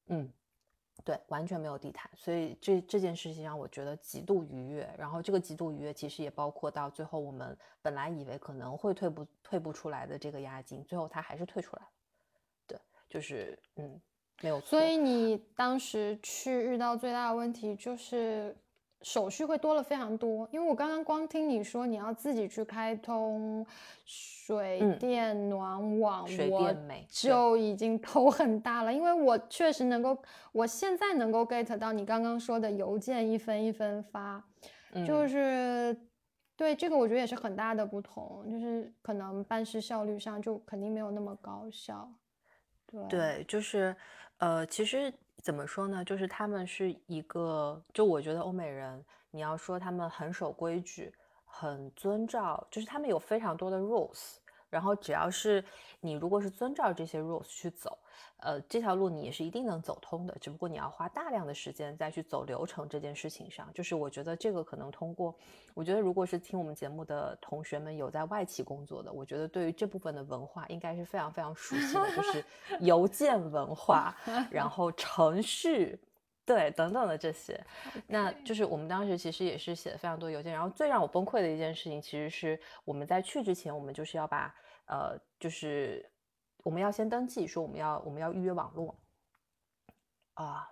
[0.07, 0.31] 嗯，
[1.09, 4.87] 对，完全没有地毯，所以这这件事情让我觉得极度愉悦。
[4.99, 11.89] 然后这个极度愉悦其实也包括到最后我们本来以为可能会退不退不出来的这个押金，最后他还是退出来了。
[12.67, 13.99] 对，就是嗯。
[14.41, 18.57] 没有错，所以你当时去遇到最大的问题就是
[19.03, 23.65] 手续会多了非常多，因为我刚刚光听你说你要自己去开通
[24.05, 26.75] 水电暖网，我
[27.09, 30.21] 就已经头很大了，因为我确实能够，
[30.53, 34.43] 我现在能够 get 到你刚刚说的邮件一分一分发，
[35.07, 35.97] 就是
[36.57, 42.11] 对这个我觉得也是很大的不同，就是可能办事效率上就肯定没有那么高效，
[43.09, 43.95] 对，就是。
[44.41, 46.05] 呃，其实怎么说呢？
[46.05, 51.13] 就是他们是一个，就我觉得欧美人，你要说他们很守规矩，
[51.45, 54.37] 很遵照，就是他们有非常多的 rules。
[54.71, 55.65] 然后只要是
[56.01, 57.99] 你如果是遵照这些 rules 去走，
[58.39, 60.37] 呃，这条路你也是一定能走通的。
[60.41, 63.69] 只不过你要花大量的时间再去走流程这件事情上。
[63.73, 65.35] 就是我觉得这个可能通过，
[65.75, 72.45] 我觉得如果是听我们节目的同学们有在外企工作的，我觉得对于这部分的文化应该是非常非常熟悉的，就是
[72.81, 74.15] 邮件文化，
[74.51, 75.99] 然后程序。
[76.49, 77.63] 对，等等的这些，
[78.07, 80.51] 那就是我们当时其实也是写了非常多邮件。
[80.51, 84.55] 然后最让我崩溃的一件事情，其实是我们在去之前，我们就是要把
[84.87, 86.11] 呃，就是
[86.63, 88.97] 我们要先登记，说我们要我们要预约网络
[90.33, 90.71] 啊。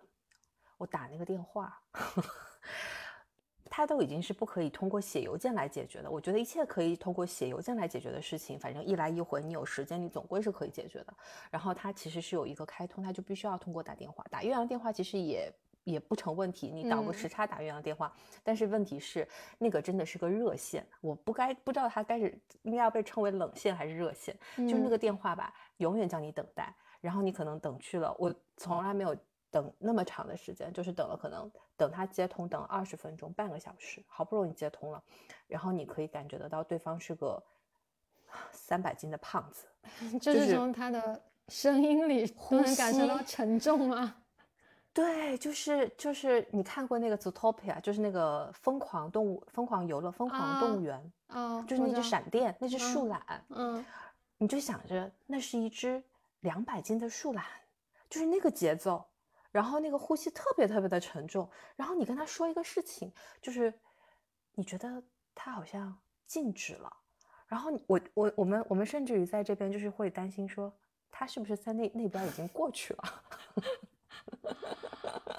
[0.78, 1.78] 我打那个电话，
[3.70, 6.10] 他都已经是不可以通过写邮件来解决的。
[6.10, 11.14] 我觉得一切可以通过写邮件来解决的事情，反正一来一回，你有时间，你总归是可以解决的。
[11.50, 15.52] 然后他其实是有一个开通，他就必须要通过打电话，打岳阳电话其实也。
[15.86, 19.26] 也不成问题，你倒个时差打越洋电话，但是问题是
[19.58, 29.16] 那个真的是个热线，我不该不知道它该是应该要被称为冷线还是热线，就是那个电话吧，永远叫你等待，然后你可能等去了，我从来没有
[29.48, 35.00] 等那么长的时间，就是等了可能等他接通等了二十分钟半个小时，好不容易接通了，
[35.46, 37.40] 然后你可以感觉得到对方是个
[38.50, 39.66] 三百斤的胖子，
[40.18, 44.22] 就是从他的声音里都能感受到沉重啊。
[44.96, 53.84] 对，就是就是你看过那个《Zootopia》，就是那个疯狂动物、疯狂游乐、疯狂动物园，啊，就是那只闪电，那只树懒，嗯，
[54.38, 56.02] 你就想着那是一只
[56.40, 57.44] 两百斤的树懒，
[58.08, 59.04] 就是那个节奏，
[59.52, 63.70] 然后那个呼吸特别特别的沉重，然后你跟他说一个事情，就是
[64.54, 65.02] 你觉得
[65.34, 65.94] 他好像
[66.26, 66.90] 静止了，
[67.46, 70.72] 然后我我我们我们甚至于在这边就是会担心说
[71.10, 73.22] 他是不是在那那边已经过去了。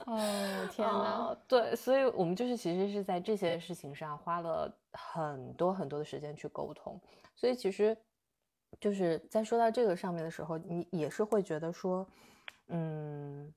[0.07, 1.37] 哦天哪！
[1.49, 6.97] 对，所以我们就是其实是在这些事情上花了很多很多的时间去沟通。
[7.35, 7.95] 所以其实
[8.79, 12.07] 就是在说到这个上面的时候，你也是会觉得说，
[12.67, 13.53] 嗯，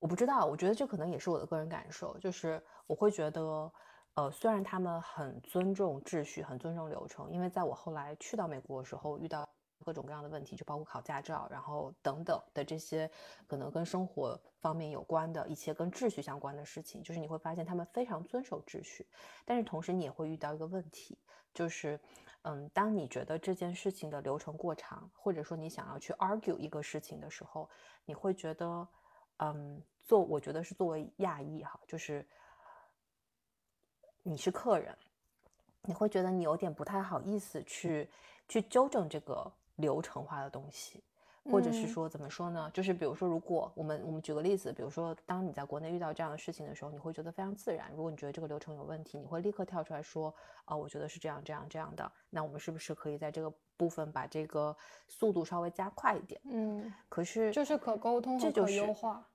[0.00, 3.72] 我不知道，我觉得这可能也是我的个人感受，就是我会觉得，
[4.14, 9.48] 呃，虽然他们很尊重秩序，很尊重流程，因为在我后来去到美国的时候遇到。
[9.84, 13.10] 各种各样的问题，就包括考驾照，然后等等的这些
[13.46, 19.06] 可能跟生活方面有关的一些跟秩序相关的事情，就是你会发现他们非常遵守秩序，
[19.44, 21.18] 但是同时你也会遇到一个问题，
[21.52, 22.00] 就是，
[22.42, 27.68] 嗯，当你觉得这件事情的流程过长，或者说你想要去 argue 一个事情的时候，
[28.06, 28.88] 你会觉得，
[29.38, 32.26] 嗯，做我觉得是作为亚裔哈，就是
[34.22, 34.96] 你是客人，
[35.82, 38.08] 你会觉得你有点不太好意思去
[38.48, 39.52] 去纠正这个。
[39.76, 41.02] 流程化的东西，
[41.50, 42.70] 或者是说怎么说呢？
[42.72, 47.90] 就是比如说，如果我们我们举个例子，比如说，当你在国内遇到这样的事情的时候，你会觉得非常自然。
[47.94, 50.34] 如果你觉得这个流程有问题，你会立刻跳出来说
[50.64, 54.74] ：“啊，我觉得是这样这样这样的。”那我们是不是可以在这个部分把这个
[55.06, 56.40] 速度稍微加快一点？
[56.44, 59.26] 嗯，可是就是可沟通和可优化。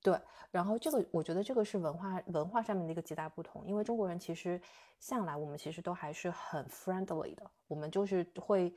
[0.00, 0.18] 对，
[0.50, 4.58] 然后这个我觉得这个是文化文化上面的一个极大不同，因为中国人其实
[5.00, 8.72] 向来我们其实都还是很 friendly 的，我们就是会。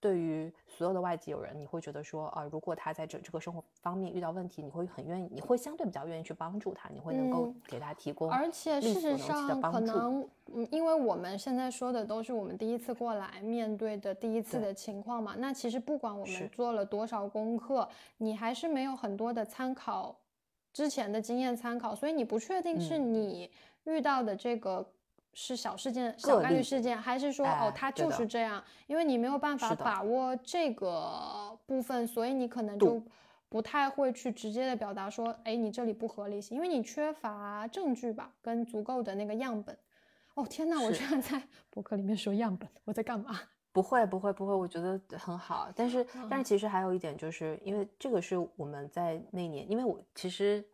[0.00, 17.86] 对于所有的外籍友人，你会觉得说，啊，如果他在这这个生活方面遇到问题，你会很愿意，你会相对比较愿意去帮助他，你会能够给他提供，而且事实上可能，嗯，因为我们现在说的都是我们第一次过来面对的第一次的情况嘛，那其实不管我们做了多少功课，
[18.16, 20.16] 你还是没有很多的参考
[20.72, 23.50] 之前的经验参考，所以你不确定是你
[23.84, 24.86] 遇到的这个。
[25.32, 28.62] 是小事件、小概率事件，还是说哦，它就是这样？
[28.86, 33.00] 因为你没有办法把握这个部分，所以你可能就
[33.48, 39.76] 不太会去直接的表达说，哎，你这里不合理性，因为你缺乏证据吧，跟足够的那个样本。
[40.34, 41.40] 哦天哪，我居然在
[41.70, 43.40] 博客里面说样本，我在干嘛？
[43.72, 45.68] 不会，不会，不会，我觉得很好。
[45.76, 50.64] 但是，但是其实还有一点，就是因为这个是我们在那年，因为我其实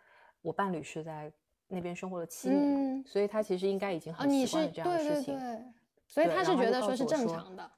[0.41, 1.31] 我伴侣是在。
[1.69, 5.75] 那边生活了七年，所以他其实应该已经很习惯这样的事情，
[6.07, 7.71] 所以他是觉得说是正常的。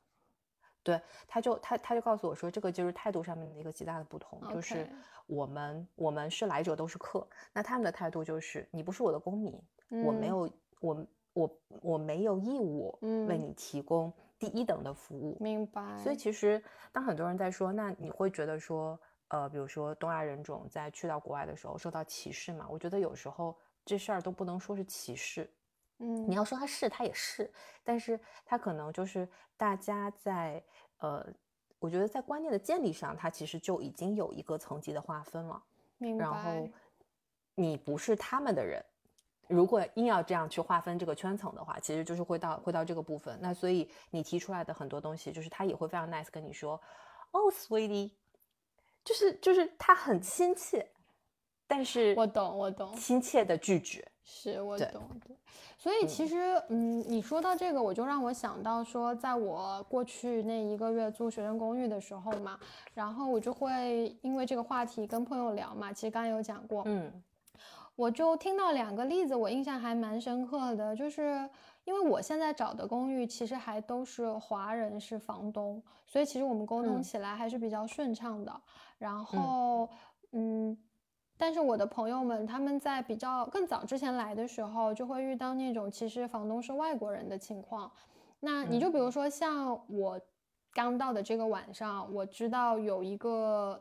[0.83, 4.88] 对，他就他他就告诉我说，这个就是态度上面的一个极大的不同，就是
[5.27, 9.59] 我们我们是来者都是客，那他们的态度就是你不是我的公民，
[10.05, 15.96] 我没有我我我没有义务为你提供第一等的服务，明白。
[15.98, 18.98] 所以其实当很多人在说，那你会觉得说，
[19.29, 22.66] 呃，比如说东亚人种在去到国外的时候受到歧视嘛？
[22.70, 23.57] 我觉得有时候。
[23.88, 25.51] 这事儿都不能说是歧视，
[26.01, 27.51] 嗯，你要说他是，他也是，
[27.83, 30.62] 但是他可能就是大家在
[30.98, 31.27] 呃，
[31.79, 35.62] 我觉得在观念的建立上，他其实就已经有一个层级的划分了。
[35.96, 36.24] 明白。
[36.27, 36.68] 然后
[37.55, 38.85] 你不是他们的人，
[39.48, 43.38] 如果硬要这样去划分这个圈层的话，其实就是会到会到这个部分。
[43.40, 46.79] 那所以你提出来的很多东西，就是他也会非常 nice 跟你说，
[47.31, 48.12] 哦，sweetie，
[49.03, 50.87] 就是就是他很亲切。
[51.68, 55.37] 但是我懂，我懂，亲切的拒绝，是我懂，的。
[55.76, 62.59] 所以其实，嗯，你说到这个，我就让我想到说，在我过去那一个月租学生公寓的时候嘛，
[62.94, 65.92] 然后我就会因为这个话题跟朋友聊嘛。
[65.92, 67.12] 其实刚刚有讲过，嗯，
[67.94, 71.48] 我就听到两个例子，我印象还蛮深刻的，就是
[71.85, 78.61] 因为我现在找的公寓其实还都是华人是房东，所以其实我们沟通起来还是比较顺畅的。
[78.98, 79.88] 然后，
[80.33, 80.76] 嗯。
[81.38, 87.90] 但是我的朋友们，他们在比较更早之前来的时候，就会遇到那种其实房东是外国人的情况。
[88.40, 90.20] 那你就比如说像我
[90.72, 93.81] 刚到的这个晚上，我知道有一个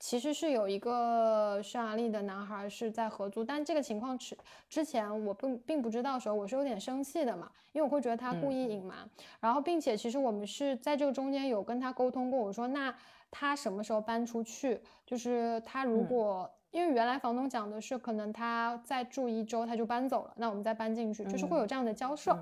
[0.00, 4.36] 其实是有一个匈牙利的男孩是在合租，但这个情况之
[4.68, 9.08] 之前我并并不知道的时候，我是有点生气的嘛，因为我会觉得他故意隐瞒。
[9.38, 12.92] 然后并且其实我们是在这个中间有跟他沟通过，我说那
[13.30, 14.82] 他什么时候搬出去？
[15.06, 16.50] 就是他如果。
[16.76, 22.36] 因为原来房东讲的是，可能他再住一周他就搬走了，那我们再搬进去，就是会有这样的交涉。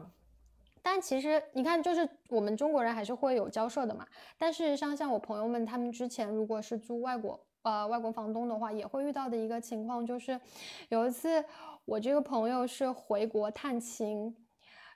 [0.82, 4.04] 但其实你看，就是我们中国人还是会有交涉的嘛。
[4.36, 10.40] 但事实上，像我朋友们，他们之前如果是租外国呃外国房东的话，也会遇到的一个情况，就是
[10.88, 11.44] 有一次
[11.84, 14.36] 我这个朋友是回国探亲，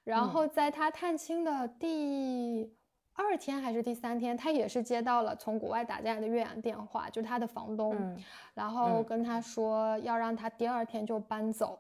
[0.03, 2.77] 然后在他探亲的第。
[3.21, 8.17] 二天还是第三天，他也是接到了从国外打进来的岳阳电话，就是他的房东，
[8.55, 11.79] 然后跟他说要让他第二天就搬走。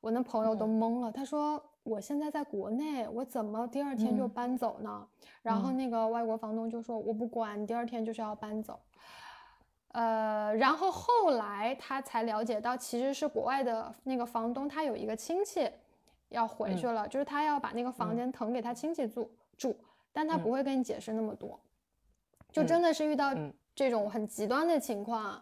[0.00, 5.06] 我那朋友都懵了，他说我现在在国内，我怎么第二天就搬走呢？
[5.42, 8.80] 然后那个外国房东就说我不管，你第二天就是要搬走。
[9.92, 15.68] 呃，然后后来他才了解到，其实是国外的那个房东，他有一个亲戚
[16.28, 19.76] 要回去了，就是他要把那个房间腾给他亲戚住住。
[20.18, 21.60] 但他不会跟你解释那么多，
[22.50, 23.32] 就真的是遇到
[23.72, 25.40] 这种很极端的情况，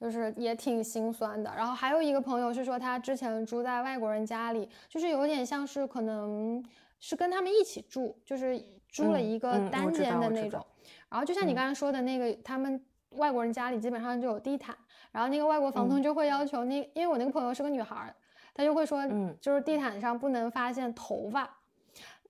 [0.00, 1.48] 就是也挺心酸的。
[1.56, 6.60] 然后还有一个朋友是说，他之前住在外国人家里，就是有点像是可能
[6.98, 10.60] 是跟他们一起住，就是租了一个单间的那种。
[11.08, 14.76] 然后就像你刚才说的那个，他们外国人家里基本上就有地毯，
[15.12, 18.12] 然后那个外国房东就会要求那，因为我那个朋友是个女孩，
[18.52, 21.55] 她就会说，嗯，就是地毯上不能发现头发。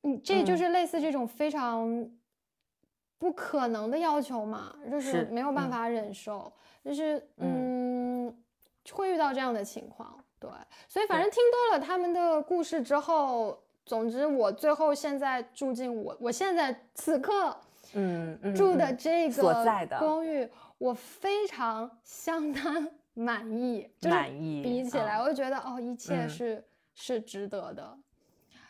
[0.06, 2.08] 嗯，这就是类似这种非常
[3.18, 6.52] 不可能的要求嘛，就是没有办法忍受，
[6.84, 8.32] 就是嗯，
[8.92, 10.48] 会遇到这样的情况，对，
[10.86, 17.56] 所以反正听多了他们的故事之后，总之我最后现在住进我我现在此刻
[17.94, 20.48] 嗯住的这个公寓，
[20.78, 27.98] 我非常相当满意，满意比起来，我就觉得哦，一切是是值得的。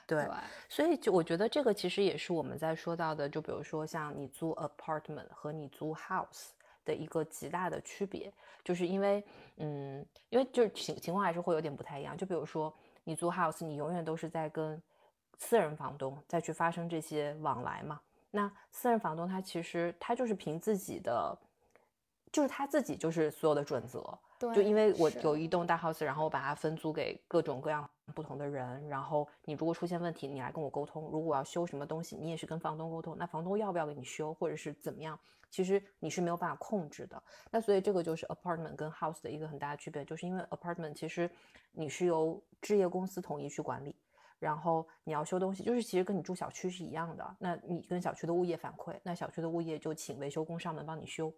[0.07, 0.25] 对，
[0.69, 6.51] 所以就我觉得这个其实也是我们在说到的，就比如说像你租 apartment 和你租 house，
[6.85, 8.33] 的一个极大的区别，
[8.63, 9.25] 就是因为，
[9.57, 12.17] 嗯，因为就是情情况还是会有点不太一样。
[12.17, 14.81] 就比如说你租 house，你永远都是在跟
[15.39, 18.01] 私人房东再去发生这些往来嘛。
[18.31, 21.37] 那私人房东他其实他就是凭自己的，
[22.31, 24.17] 就是他自己就是所有的准则。
[24.39, 31.05] 对，就因为我有一栋大 house，然后我把它分租给各种各样不同的人，然后你如果出现问题，你来跟我沟通。
[31.05, 33.16] 如果我要修什么东西，你也是跟房东沟通。
[33.18, 35.18] 那房东要不要给你修，或者是怎么样？
[35.49, 37.22] 其实你是没有办法控制的。
[37.51, 41.30] 那所以这个就是 apartment 跟 house 的一个很大的区别，就是因为 apartment 其实
[41.72, 43.97] 你是由置业公司统一去管理，
[44.39, 47.37] 然后你要修东西，就是其实跟你住小区是一样的。
[47.39, 51.32] 那你跟小区的物业反馈，那小区的物业就请维修工上门帮你修。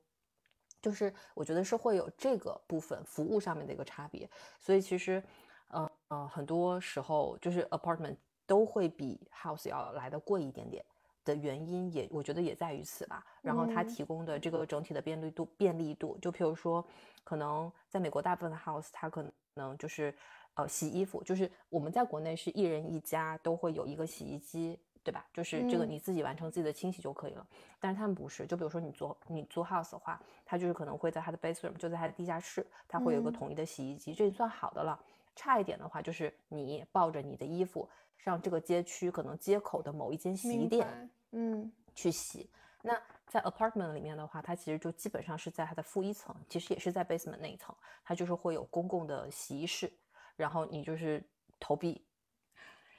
[0.81, 5.23] 就是我觉得是会有这个部分服务上面的一个差别，所以其实，
[5.69, 8.17] 呃呃，很多时候就是 apartment
[8.47, 10.85] 都会比 house 要来的贵一点点
[11.25, 13.25] 的原因，也我觉得也在于此吧。
[13.43, 16.85] 然后它提供的这个整体的便利度，便利度，就譬如说，
[17.25, 19.25] 可能在美国大部分的 house 它可
[19.55, 20.15] 能就是
[20.55, 24.79] 呃洗衣服，就是我们在国内是一人一家都会有一个洗衣机。
[25.05, 25.27] 对吧？
[25.33, 27.47] 就是这个你自己完成自己的清洗就可以了。
[27.81, 34.99] 但是他们不是，就比如说你租你租 house 的话，他就是可能会在他的 basement，就在他的地下室，他会有个统一的洗衣机，这算好的了。
[35.37, 42.51] 差一点的话，就是你抱着你的衣服上这个街区可能街口的某一间洗衣店，嗯，去洗。
[42.83, 47.73] 那在 apartment 里面的话，它其实就基本上是在它的负一层，其实也是在 basement 那一层，
[48.03, 49.93] 它就是会有公共的洗衣室，
[50.35, 51.23] 然后你就是
[51.61, 52.05] 投币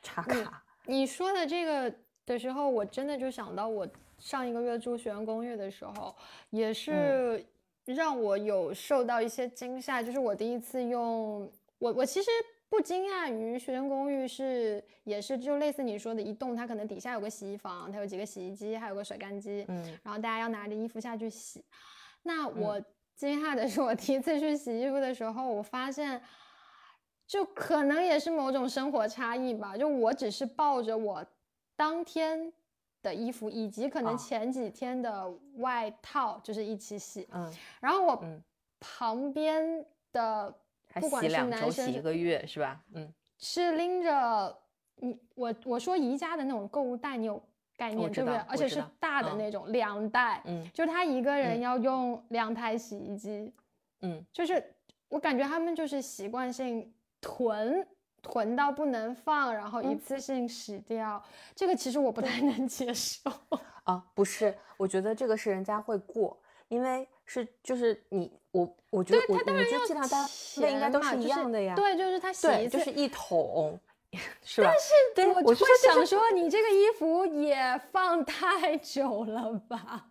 [0.02, 0.64] 插卡。
[0.90, 1.94] 你说的这个
[2.26, 3.88] 的时候，我真的就想到我
[4.18, 6.16] 上一个月住学员公寓的时候，
[6.50, 7.46] 也是
[7.86, 10.02] 让我有受到一些惊吓。
[10.02, 12.32] 就是我第一次用我，我其实
[12.70, 21.64] 不惊讶于学生公寓是也是就类似你说的一栋，它可能底下有个洗衣房，它有几个洗衣机，还有个甩干机，嗯，然后大家要拿着衣服下去洗。
[22.24, 22.82] 那我
[23.16, 26.20] 惊讶的是，我第一次去洗衣服的时候，我发现。
[27.30, 29.78] 就可能也是某种生活差异吧。
[29.78, 31.24] 就我只是抱着我
[31.76, 32.52] 当天
[33.04, 37.30] 的衣服，以及可能前几天的外套，就是一起洗。
[37.32, 37.54] 嗯。
[37.80, 38.20] 然后我
[38.80, 40.52] 旁边的，
[40.96, 42.82] 不管是男生，洗一个月是吧？
[42.96, 43.14] 嗯。
[43.38, 44.58] 是拎着
[44.96, 47.40] 你我我说宜家的那种购物袋，你有
[47.78, 48.38] 概念对不对？
[48.48, 50.42] 而且是大的那种两袋。
[50.46, 50.68] 嗯。
[50.74, 53.54] 就是他一个人要用两台洗衣机。
[54.02, 54.26] 嗯。
[54.34, 54.74] 就是
[55.10, 56.92] 我感觉他们就是习惯性。
[57.22, 57.88] 囤
[58.22, 61.24] 囤到不能放，然后一次性洗掉，
[61.56, 63.32] 这个其实我不太能接受
[63.84, 64.04] 啊。
[64.14, 70.26] 不是，我觉得这个是人家会过，因为是就是你我我觉得我我觉得计量单
[70.62, 71.76] 位应该都是一样的呀。
[71.76, 73.80] 对，就是他洗一次就是一桶，
[74.44, 74.70] 是吧？
[74.70, 80.08] 但是对我就想说，你这个衣服也放太久了吧？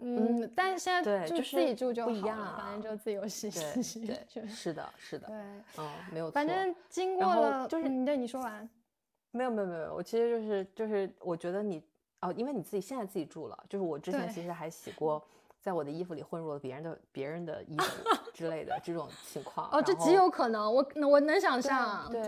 [0.00, 4.06] 嗯，但是现在就自己住就好了，反正就自由洗洗。
[4.06, 5.26] 对，是的，是的。
[5.26, 5.36] 对，
[5.78, 6.32] 嗯，没有错。
[6.32, 8.68] 反正经过了，就是你对你说完。
[9.32, 11.82] 没有没有没有，我其实就是就是我觉得你
[12.20, 15.22] 哦，因为你自己现在自己住了，就是我之前其实还洗过，
[15.60, 19.68] 在我的衣服里混入了别人的别人的衣服 之类的这种情况。
[19.70, 22.08] 哦，这极有可能，我我能想象。
[22.10, 22.22] 对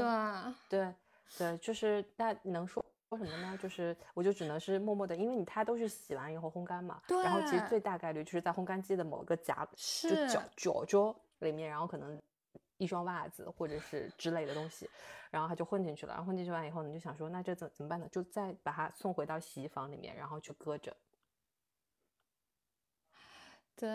[0.68, 0.94] 对
[1.38, 2.84] 对，就是那能说。
[3.10, 3.58] 说什么呢？
[3.60, 7.02] 就是我就只能是默默的，因为你它都是洗完以后烘干嘛。
[7.08, 7.20] 对。
[7.24, 12.16] 然后其实最大概率就是在烘干机的某个夹，就脚脚脚里面，然后可能
[12.78, 14.88] 一双袜子或者是之类的东西，
[15.28, 16.12] 然后它就混进去了。
[16.12, 18.08] 然后混进去完以后，你就想说，那这怎怎么办呢？
[18.12, 20.96] 就再把它送回到洗衣房里面，然后去搁着。
[23.74, 23.88] 对，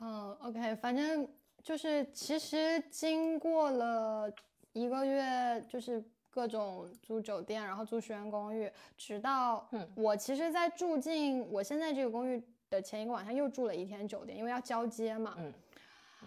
[0.00, 1.26] 嗯，OK，反正
[1.62, 4.30] 就是其实经过了
[4.74, 6.04] 一个月，就是。
[6.34, 8.68] 各种租酒店，然后租学员公寓，
[8.98, 9.64] 直到
[9.94, 15.36] 我其实，在住进我现在这个公寓的前一个晚上，又住了一天酒店，因为要交接嘛。
[15.38, 15.54] 嗯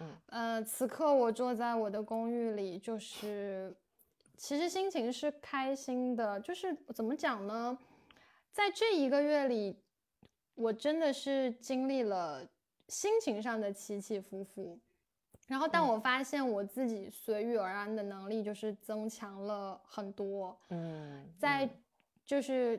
[0.00, 0.16] 嗯。
[0.30, 3.76] 呃，此刻我坐在我的公寓里，就是
[4.38, 7.76] 其实心情是开心的，就是怎么讲呢？
[8.50, 9.76] 在这一个月里，
[10.54, 12.48] 我真的是经历了
[12.88, 14.78] 心情上的起起伏伏。
[15.48, 20.54] 然后，但我发现我自己随遇而安的能力就是增强了很多。
[20.68, 21.66] 嗯，在
[22.22, 22.78] 就是，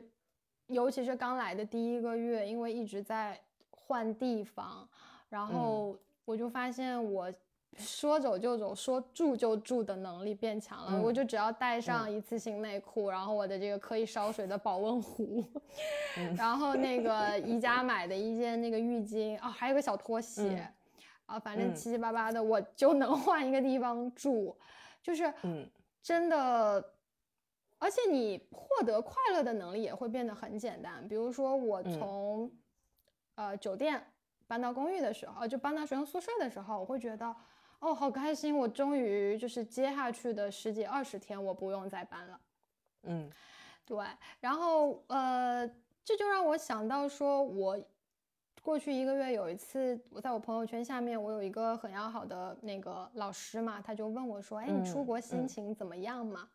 [0.68, 3.38] 尤其是刚来的第一个月，因为一直在
[3.72, 4.88] 换地方，
[5.28, 7.32] 然后我就发现我
[7.76, 11.02] 说走就走、说住就住的能力变强了。
[11.02, 15.44] 我就只要带上一次性内裤，然后我的这个可以烧水的保温壶，
[16.36, 20.72] 然后那个宜家买的一件那个浴巾哦，还有个小拖鞋。
[21.30, 24.58] 啊，反正七七八八的，我就能换一个地方住，
[25.00, 25.64] 就是，嗯，
[26.02, 26.92] 真的，
[27.78, 31.06] 而且你获得快乐的能力也会变得很简单。
[31.06, 32.50] 比如说，我从，
[33.36, 34.04] 呃，酒店
[34.48, 37.32] 搬到公寓的时候，就搬到学生宿舍的时候，我会觉得，
[37.78, 42.40] 哦，好开心，我终于就是接下去的十几二十天，我不用再搬了。
[43.04, 43.30] 嗯，
[43.86, 44.04] 对。
[44.40, 45.64] 然后，呃，
[46.04, 47.80] 这就让我想到说，我
[48.62, 56.48] 过去一个月有一次，我在我朋友圈下面，我有一个很要好的那个老师嘛，他就问我说，哎，你出国心情怎么样嘛？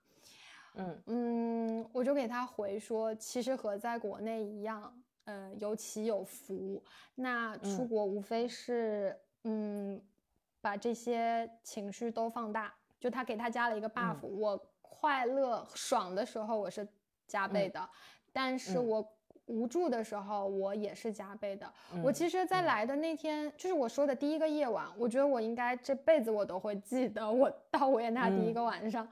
[0.75, 4.93] 嗯嗯，我就给他回说，其实和在国内一样，
[5.23, 6.83] 呃，有起有伏。
[7.15, 9.99] 那出国无非是，嗯，
[10.61, 12.73] 把这些情绪都放大。
[12.99, 16.87] 就他给他加了一个 buff，我快乐爽的时候我是
[17.27, 17.89] 加倍的，
[18.31, 19.14] 但是我。
[19.47, 21.71] 无助的时候，我也是加倍的。
[22.03, 27.31] 我其实，在来的那天，就是我说的第一个夜晚，我觉得我应该这辈子我都会记得。
[27.31, 29.07] 我到维也纳第一个晚上，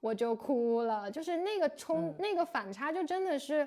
[0.00, 3.66] 我就哭了，就是那个冲，那个反差，就真的是，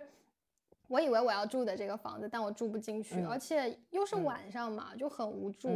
[0.88, 5.70] 我以为我要住的这个房子，但我住不进去，而且又是晚上嘛，就很无助。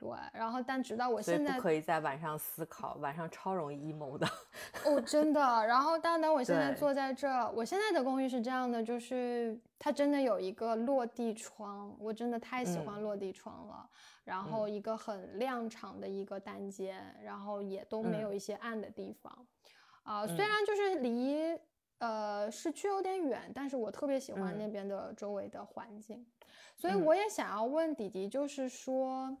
[0.00, 4.24] 对，然后但直到我现在不可以在晚上思考，晚上超容易 emo 的。
[4.84, 5.40] 哦，真的。
[5.66, 13.90] 然后但等我现在坐在这儿，我现在的公寓是这样的，就是它真的有一个落地窗，我真的太喜欢落地窗了。
[14.22, 19.46] 然后一个很亮场的一个单间，然后也都没有一些暗的地方。
[20.04, 21.58] 啊，虽然就是离
[21.98, 26.24] 呃市区有点远，但是我特别喜欢那边的周围的环境。
[26.76, 29.36] 所以我也想要问弟弟，就是说。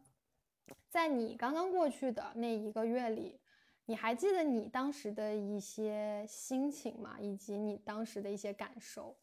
[0.88, 3.38] 在你刚刚过去的那一个月里，
[3.86, 7.16] 你还记得你当时的一些心情吗？
[7.20, 9.16] 以及你当时的一些感受？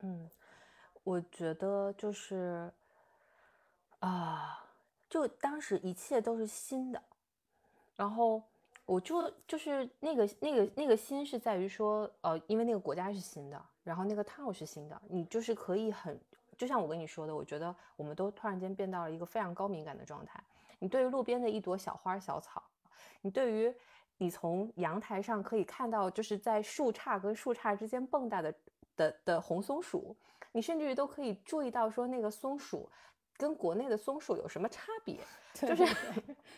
[0.00, 0.28] 嗯，
[1.02, 2.72] 我觉得就是
[4.00, 4.66] 啊，
[5.08, 7.02] 就当时一切都是新的，
[7.96, 8.42] 然后
[8.84, 16.20] 我就就是那个那个那个心是在于说，呃，因为那个国家是新的，然后那个 tao 是新的，你就是可以很，
[16.58, 20.42] 就像我跟你说的，我觉得我们都突然间变到了一个非常高敏感的状态。
[20.84, 22.62] 你对于路边的一朵小花小草，
[23.22, 23.74] 你对于
[24.18, 28.54] 你从阳台上可以看到，就是在树杈跟树杈之间蹦跶的
[28.94, 30.14] 的的红松鼠，
[30.52, 32.86] 你甚至于都可以注意到说那个松鼠
[33.38, 35.18] 跟国内的松鼠有什么差别，
[35.56, 35.96] 就是，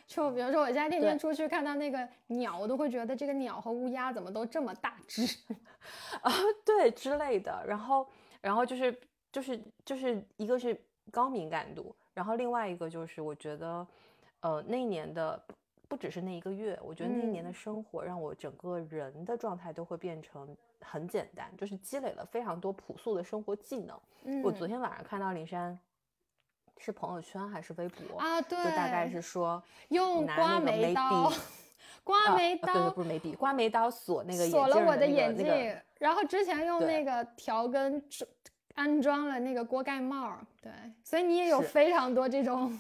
[0.08, 5.22] 就比如说我现在 天天出去看到那个鸟，我都会觉得这个鸟和乌鸦怎么都这么大只
[6.20, 6.32] 啊，
[6.64, 8.08] 对之类的，然后
[8.40, 9.00] 然后就是
[9.30, 10.76] 就是就是一个是
[11.12, 13.86] 高敏感度，然后另外一个就是我觉得。
[14.46, 15.42] 呃，那一年的
[15.88, 24.00] 不只是那一个月，我觉得那一年的生活让我整个人的状态都会变成很简单，就是积累了非常多朴素的生活技能。
[24.44, 25.76] 我昨天晚上看到林珊
[26.78, 28.40] 是朋友圈还是微博啊？
[28.40, 31.32] 对，就大概是说用刮眉刀，
[32.04, 38.00] 刮眉刀，对，不是眉笔，刮眉刀锁那个锁了我的眼镜，然后之前用那个调根
[38.76, 40.70] 安装了那个锅盖帽，对，
[41.02, 42.78] 所以你也有非常多这种，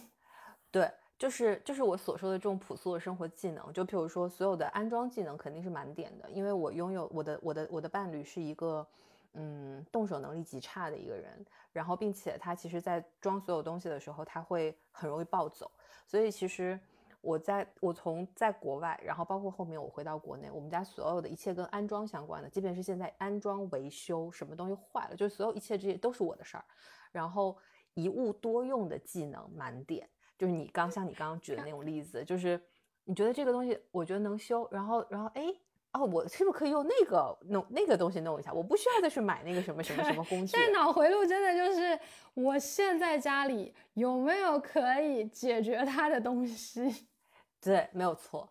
[0.70, 0.88] 对。
[1.18, 8.86] 就是就是我所说的这种朴素的生活技能，就譬如说所有的安装技能肯定是满点的，因为我拥有我的我的我的伴侣是一个，
[9.32, 15.70] 嗯，动手能力极差的一个人，然后并且他其实在装所有东西的时候，他会很容易暴走，
[16.06, 16.78] 所以其实
[17.22, 26.64] 我在我从在国外，然后包括后面我回到国内，我们家所有的一切跟安装相关的，即便是现在安装维修什么东西坏了，就所有一切这些都是我的事儿，
[27.10, 27.56] 然后
[27.94, 30.06] 一物多用的技能满点。
[30.38, 32.60] 就是你刚像你刚刚举的那种例子，就是
[33.04, 35.54] 你觉得这个东西，我觉得能修，然后然后哎
[35.92, 38.52] 哦，我是不是可以用那个弄那个东西弄一下？
[38.52, 40.52] 我不需要再去买那个什么什么什么工具。
[40.52, 41.98] 但脑回路真的就是
[42.34, 47.06] 我现在家里有没有可以解决它的东西？
[47.62, 48.46] 对，没有错。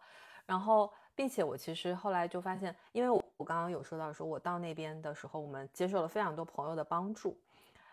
[0.47, 7.37] 然后，并且我其实后来就发现，因为我我刚刚有说到，说我到那边的时候，我们接受了非常多朋友的帮助，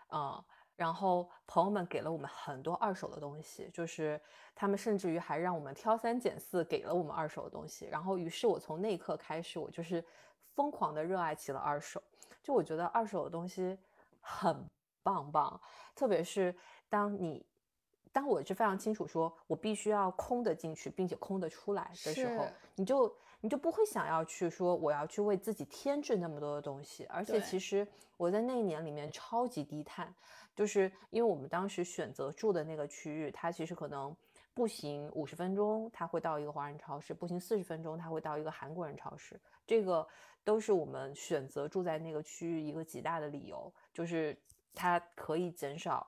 [0.07, 0.43] 啊。
[0.75, 4.19] 然后朋友们给了我们很多二手的东西，就是
[4.55, 7.85] 他们甚至于还让我们挑三拣四给了我们二手的东西。
[7.85, 10.03] 然后，于是我从那一刻开始，我就是
[10.55, 12.01] 疯狂的热爱起了二手。
[12.41, 13.77] 就我觉得二手的东西
[14.19, 14.67] 很
[15.01, 15.59] 棒棒，
[15.95, 16.55] 特别是
[16.89, 17.45] 当你
[18.13, 22.45] 当我是非常清楚说我必须要空的进去，并且空的出来的时候，
[22.75, 27.03] 你就你就不会想要去说我要去为自己添置那么多的东西。
[27.09, 27.85] 而且其实
[28.15, 30.13] 我在那一年里面超级低碳。
[30.55, 34.15] 就是因为我们当时选择住的那个区域，它其实可能
[34.53, 39.41] 步行五十分钟，它会到一个华人超市；步行四十分钟，它会到一个韩国人超市。
[39.65, 40.07] 这个
[40.43, 44.37] 都是我们选择住在那个区域一个极大的理由，就是
[44.75, 46.07] 它可以减少。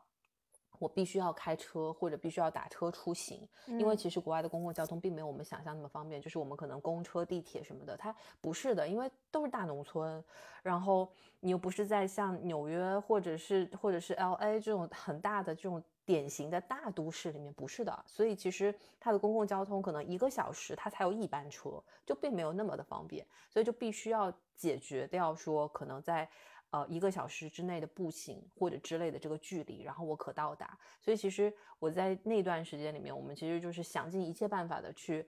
[0.80, 6.22] 我必须要开车或者必须要打车出行，因为其实国外的公共交通并没有我们想象那么方便。
[6.22, 10.24] 就是我们可能公车、地铁什么的，它不是的，因为都是大农村，
[10.64, 11.10] 然后
[11.40, 26.30] 你又不是在像纽约或者是或者是 L A 这种很大的这种典型的大都市里面不是的，所以其实它的公共交通可能一个小时它才有一班车，就并没有那么的方便，所以就必须要解决掉说可能在
[26.76, 30.78] 呃一个小时之内的步行或者之类的这个距离，然后我可到达。
[31.00, 35.26] 所以其实我在那段时间里面，我们其实就是想尽一切办法的去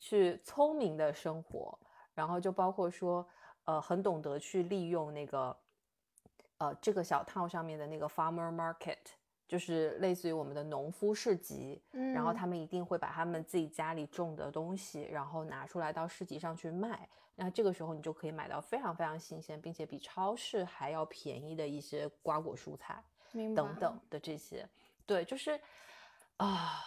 [0.00, 1.78] 去聪明的生活，
[2.14, 3.24] 然后就包括说
[3.64, 5.56] 呃很懂得去利用那个
[6.58, 8.96] 呃这个小套上面的那个 farmer market。
[9.48, 17.08] 就是类似于我们的农夫市集，嗯，然后他们一定会把他们自己家里种的东西，然后拿出来到市集上去卖。
[17.36, 23.00] 那这个时候你就可以买到非常非常新鲜，并且比超市还要便宜的一些瓜果蔬菜
[23.54, 24.68] 等等的这些。
[25.04, 25.60] 对，就是
[26.38, 26.82] 啊，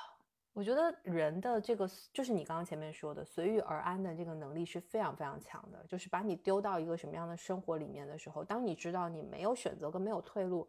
[0.52, 5.86] 我觉得人的这个就是你刚刚前面说的随遇而安的这个能力是非常非常强的。
[5.88, 10.68] 就是把你丢到一个什么样的生活里面的时候，当你知道你没有选择跟没有退路。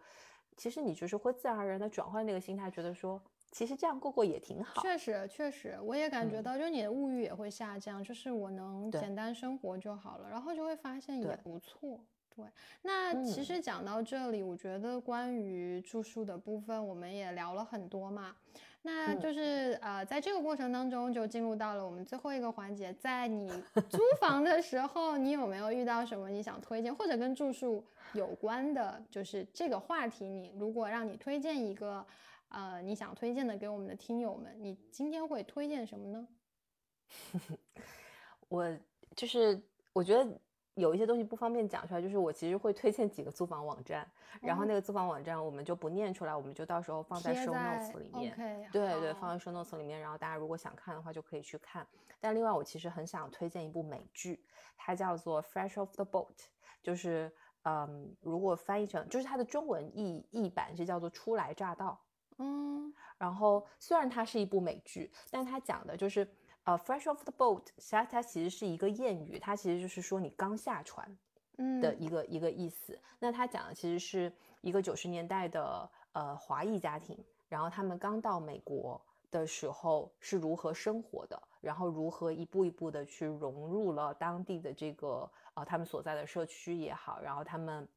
[0.60, 3.18] 其实你就是会自然而然的转换那个心态，觉得说，
[3.50, 4.82] 其实这样过过也挺好。
[4.82, 11.98] 确实，确实，我也感觉到，就是你的物欲也会下降，就是我能简单生活就好了，然后就会发现也不错。
[12.36, 12.44] 对，
[12.82, 18.36] 那其实讲到这里，我觉得关于住宿的部分，我们也聊了很多嘛。
[18.82, 23.48] 那就是呃，在这个过程当中，就进入到了我们最后一个环节，在你
[23.90, 30.26] 租房的时候，你有没有遇到什么你想推荐或者跟住宿有关的，就是这个话题？
[30.26, 32.04] 你如果让你推荐一个，
[32.48, 36.28] 呃，你想推荐的给我们的听友们，你今天会推荐什么呢？
[38.48, 38.78] 我
[39.14, 39.60] 就是
[39.92, 40.40] 我觉得。
[40.74, 44.08] 有一些东西不方便讲出来，就是我其实会推荐几个租房网站，
[44.40, 48.34] 然后那个租房网站我们就不念出来，我们就到时候放在 show notes 里面。
[48.72, 51.86] 对对，放在 show notes 里面，然后大家如果想看的话就可以去看。
[52.20, 54.44] 但另外我其实很想推荐一部美剧，
[54.76, 56.36] 它叫做 Fresh off the boat，
[56.82, 57.30] 就是
[57.64, 62.00] 嗯，如果翻译成就是它的中文译译版是叫做初来乍到。
[62.38, 66.26] 嗯，然后虽然它是一部美剧，但它讲的就是。
[66.64, 71.16] 呃，fresh off the boat，它它其实是一个谚语，它其实就是说你刚下船，
[71.80, 72.98] 的一个一个意思。
[73.18, 79.00] 那它讲的其实是一个九十年代的呃华裔家庭，然后他们刚到美国
[79.30, 87.88] 的时候是如何生活的，然后如何一步一步的去融入了当地的这个呃他们所在的社区也好，然后他们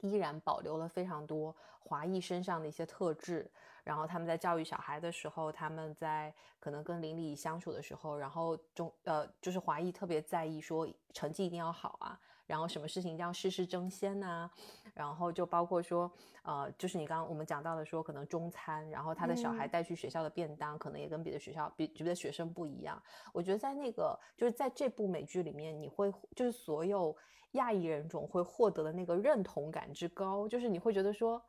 [0.00, 3.50] 依然保留了非常多华裔身上的一些特质。
[3.86, 14.50] 然后他们在教育小孩的时候，他们在可能跟邻里相处的时候，然后中呃就是华裔特别在意说成绩一定要好啊，然后什么事情一定要事事争先呐，
[14.92, 16.10] 然后就包括说
[16.42, 23.00] 呃就是你刚刚我们讲到的说可能中餐，然后他的小孩带去学校的便当可能也跟别的学校比别的学生不一样。
[23.32, 27.16] 我觉得在那个就是在这部美剧里面，你会就是所有
[27.52, 31.40] 亚裔人种会获得的那个认同感之高，就是你会觉得说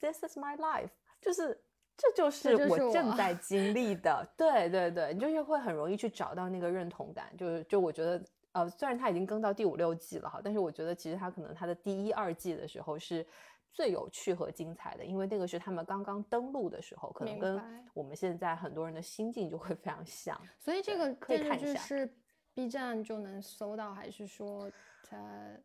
[0.00, 0.90] This is my life。
[1.22, 1.58] 就是，
[1.96, 7.32] 这就是我正在 经历的，对对对，你就是会很容易去找到那个认同感。
[7.38, 13.24] 就是就我觉得，呃，虽然他已经更到第五六季了哈，但是我觉得其实他可能他的第一二季的时候是
[13.72, 17.62] 最有趣和精彩的，因为那个是他们刚刚登陆的时候，可能跟
[17.94, 20.38] 我们现在很多人的心境就会非常像。
[20.58, 22.12] 所以这个电视剧是
[22.52, 24.68] B 站就能搜到，还是说
[25.08, 25.62] 在？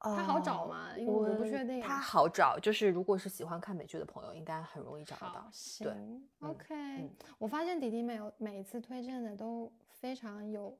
[0.00, 0.90] 它好找吗？
[0.96, 1.80] 因为我不确定。
[1.80, 5.50] 它好找，就是如果是喜欢看美剧的朋友，应该很容易找得到。
[5.80, 5.92] 对
[6.40, 7.10] ，OK。
[7.38, 10.76] 我发现迪迪每有每一次推荐的都非常有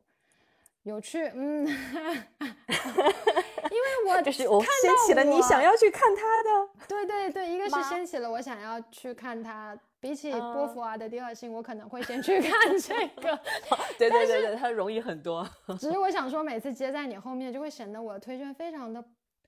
[0.82, 1.66] 有趣，嗯，
[3.78, 6.68] 因为我 就是我掀起了你想要去看他的。
[6.88, 9.78] 对对对，一个是掀起了我想要去看他。
[10.00, 13.36] 比起波伏娃的第二性，我可能会先去 看这个。
[13.98, 15.44] 对对对对，它容易很多。
[15.76, 19.04] 只是我想说，每次接在你后面，就会显得我的推荐非常的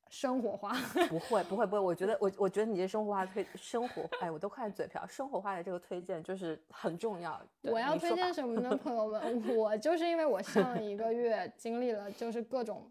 [0.08, 0.76] 生活化。
[1.08, 5.06] 不会不会不会，我觉得我我觉得你这生活化推生活，哎，我都快嘴瓢。
[5.06, 7.40] 生活化的这个推荐就是很重要。
[7.62, 9.56] 我要推荐什么呢，朋友们？
[9.56, 12.90] 我就是因为我上一个月经历了就是各种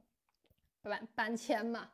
[0.81, 1.89] 搬搬迁嘛。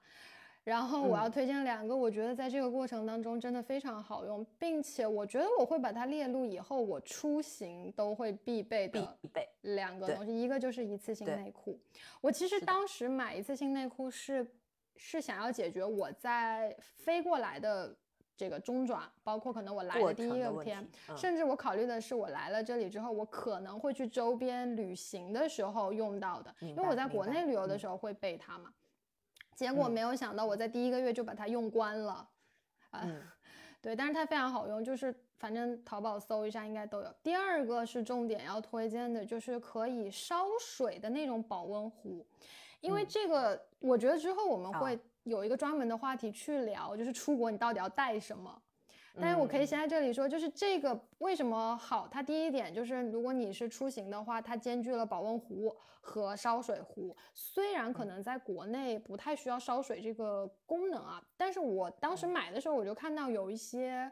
[0.64, 9.16] 然后我要推荐两个，我觉得在这个过程当中真的非常好用，并且我觉得我会把它列入以后我出行都会必备的
[9.62, 11.80] 两个东西，一个就是一次性内裤。
[12.20, 14.44] 我其实当时买一次性内裤是
[14.96, 17.96] 是想要解决我在飞过来的
[18.38, 28.74] 这个中转，包括可能我来的第一个天，甚至我考虑的是我来了这里之后，我可能会去周边旅行的时候用到的，因为我在国内旅游的时候会备它嘛。
[29.56, 32.28] 结果没有想到，我在第一个月就把它用光了，
[32.90, 33.08] 啊，
[33.82, 37.16] 对，但是它非常好用，就是反正淘宝搜一下应该都有。
[37.24, 42.26] 第二个是重点要推荐的，就是可以烧水的那种保温壶，
[42.82, 48.60] 因为这个我觉得之后我们会有一个专门的话题去聊，就是出国你到底要带什么。
[49.20, 52.08] 但是我可以先在这里说，就是这个为什么好？
[52.10, 57.16] 它第一点就是，如果你是出行的话，它兼具了保温壶和烧水壶。
[57.34, 64.12] 虽然可能在国内不太需要烧水这个功能啊，但是我当时买的时候，我就看到有一些。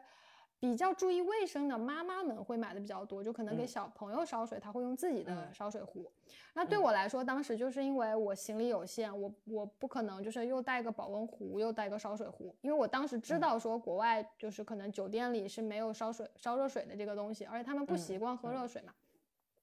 [0.64, 6.10] 比较注意卫生的妈妈们会买的比较多，就可能给小朋友烧水，他会用自己的烧水壶。
[6.54, 18.94] 那对我来说，当时就是因为我行李有限，我我不可能就是又带个保温壶，又带个烧水壶，因为我当时知道说国外就是可能酒店里是没有烧水烧热水的这个东西，而且他们不习惯喝热水嘛。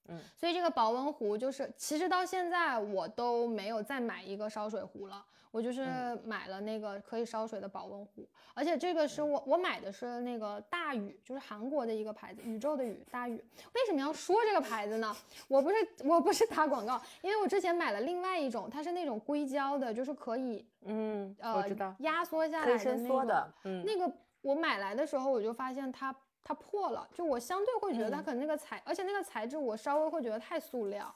[0.08, 5.84] 嗯，所以这个保温壶就是，其实到现在我都没有再买一个烧水壶了，我就是
[6.24, 13.36] 买了那个可以烧水的保温壶，而且这个是我我买的是那个大宇，就是韩国的一个牌子，宇宙的宇大宇。
[13.74, 15.16] 为什么要说这个牌子呢？
[15.48, 15.76] 我不是
[16.06, 21.64] 我不是打广告，因为我之前买了另外一种，它是那种硅胶的，就是可以嗯呃
[22.00, 23.54] 压缩下来的那个，
[23.86, 26.16] 那个我买来的时候我就发现它。
[26.44, 31.14] 它破了，就我相对会觉得它可能那个材，而且那个材质我稍微会觉得太塑料，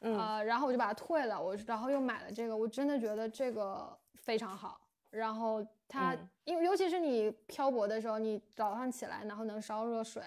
[0.00, 4.80] 呃，然后我就把它退了，我然后又买了这个，我真的觉得这个非常好。
[5.10, 10.22] 然后它，因为尤其是你漂泊的时候，你早上起来然后能烧热水，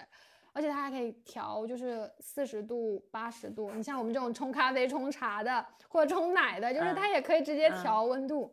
[0.52, 3.70] 而且它还可以调，就是四十度、八十度。
[3.72, 8.52] 你像我们这种冲咖啡、冲茶的或者冲奶的，就是它也可以直接调温度。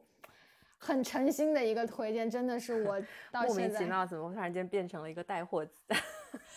[0.82, 3.02] 很诚心的一个推荐，真的是我
[3.32, 5.74] 到莫名其妙怎么突然间变成了一个带货子？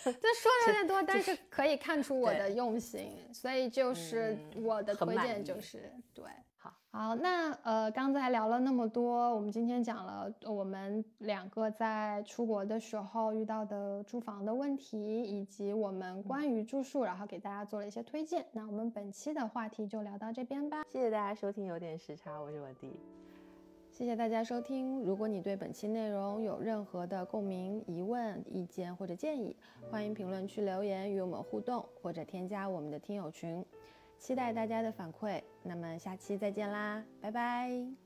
[0.21, 6.25] 这说的有点多，但是可以看出我的用心，所以就是我的推荐就是对。
[6.57, 18.45] 好，好，那呃刚才聊了那么多，我们今天讲了我们两个在出国的时候遇到的住房的问题，以及我们关于住宿，然后给大家做了一些推荐。
[18.53, 20.83] 那我们本期的话题就聊到这边吧。
[20.89, 23.22] 谢谢大家收听，有点时差，我是我弟。
[23.93, 25.01] 谢谢大家收听。
[25.01, 29.55] 如果你对本期内容有任何的共鸣、疑问、意见或者建议，
[29.91, 33.63] 欢迎评论区留言与我们互动，或者添加我们的听友群。
[34.17, 35.39] 期待大家的反馈。
[35.61, 38.02] 那么下期再见啦，拜拜。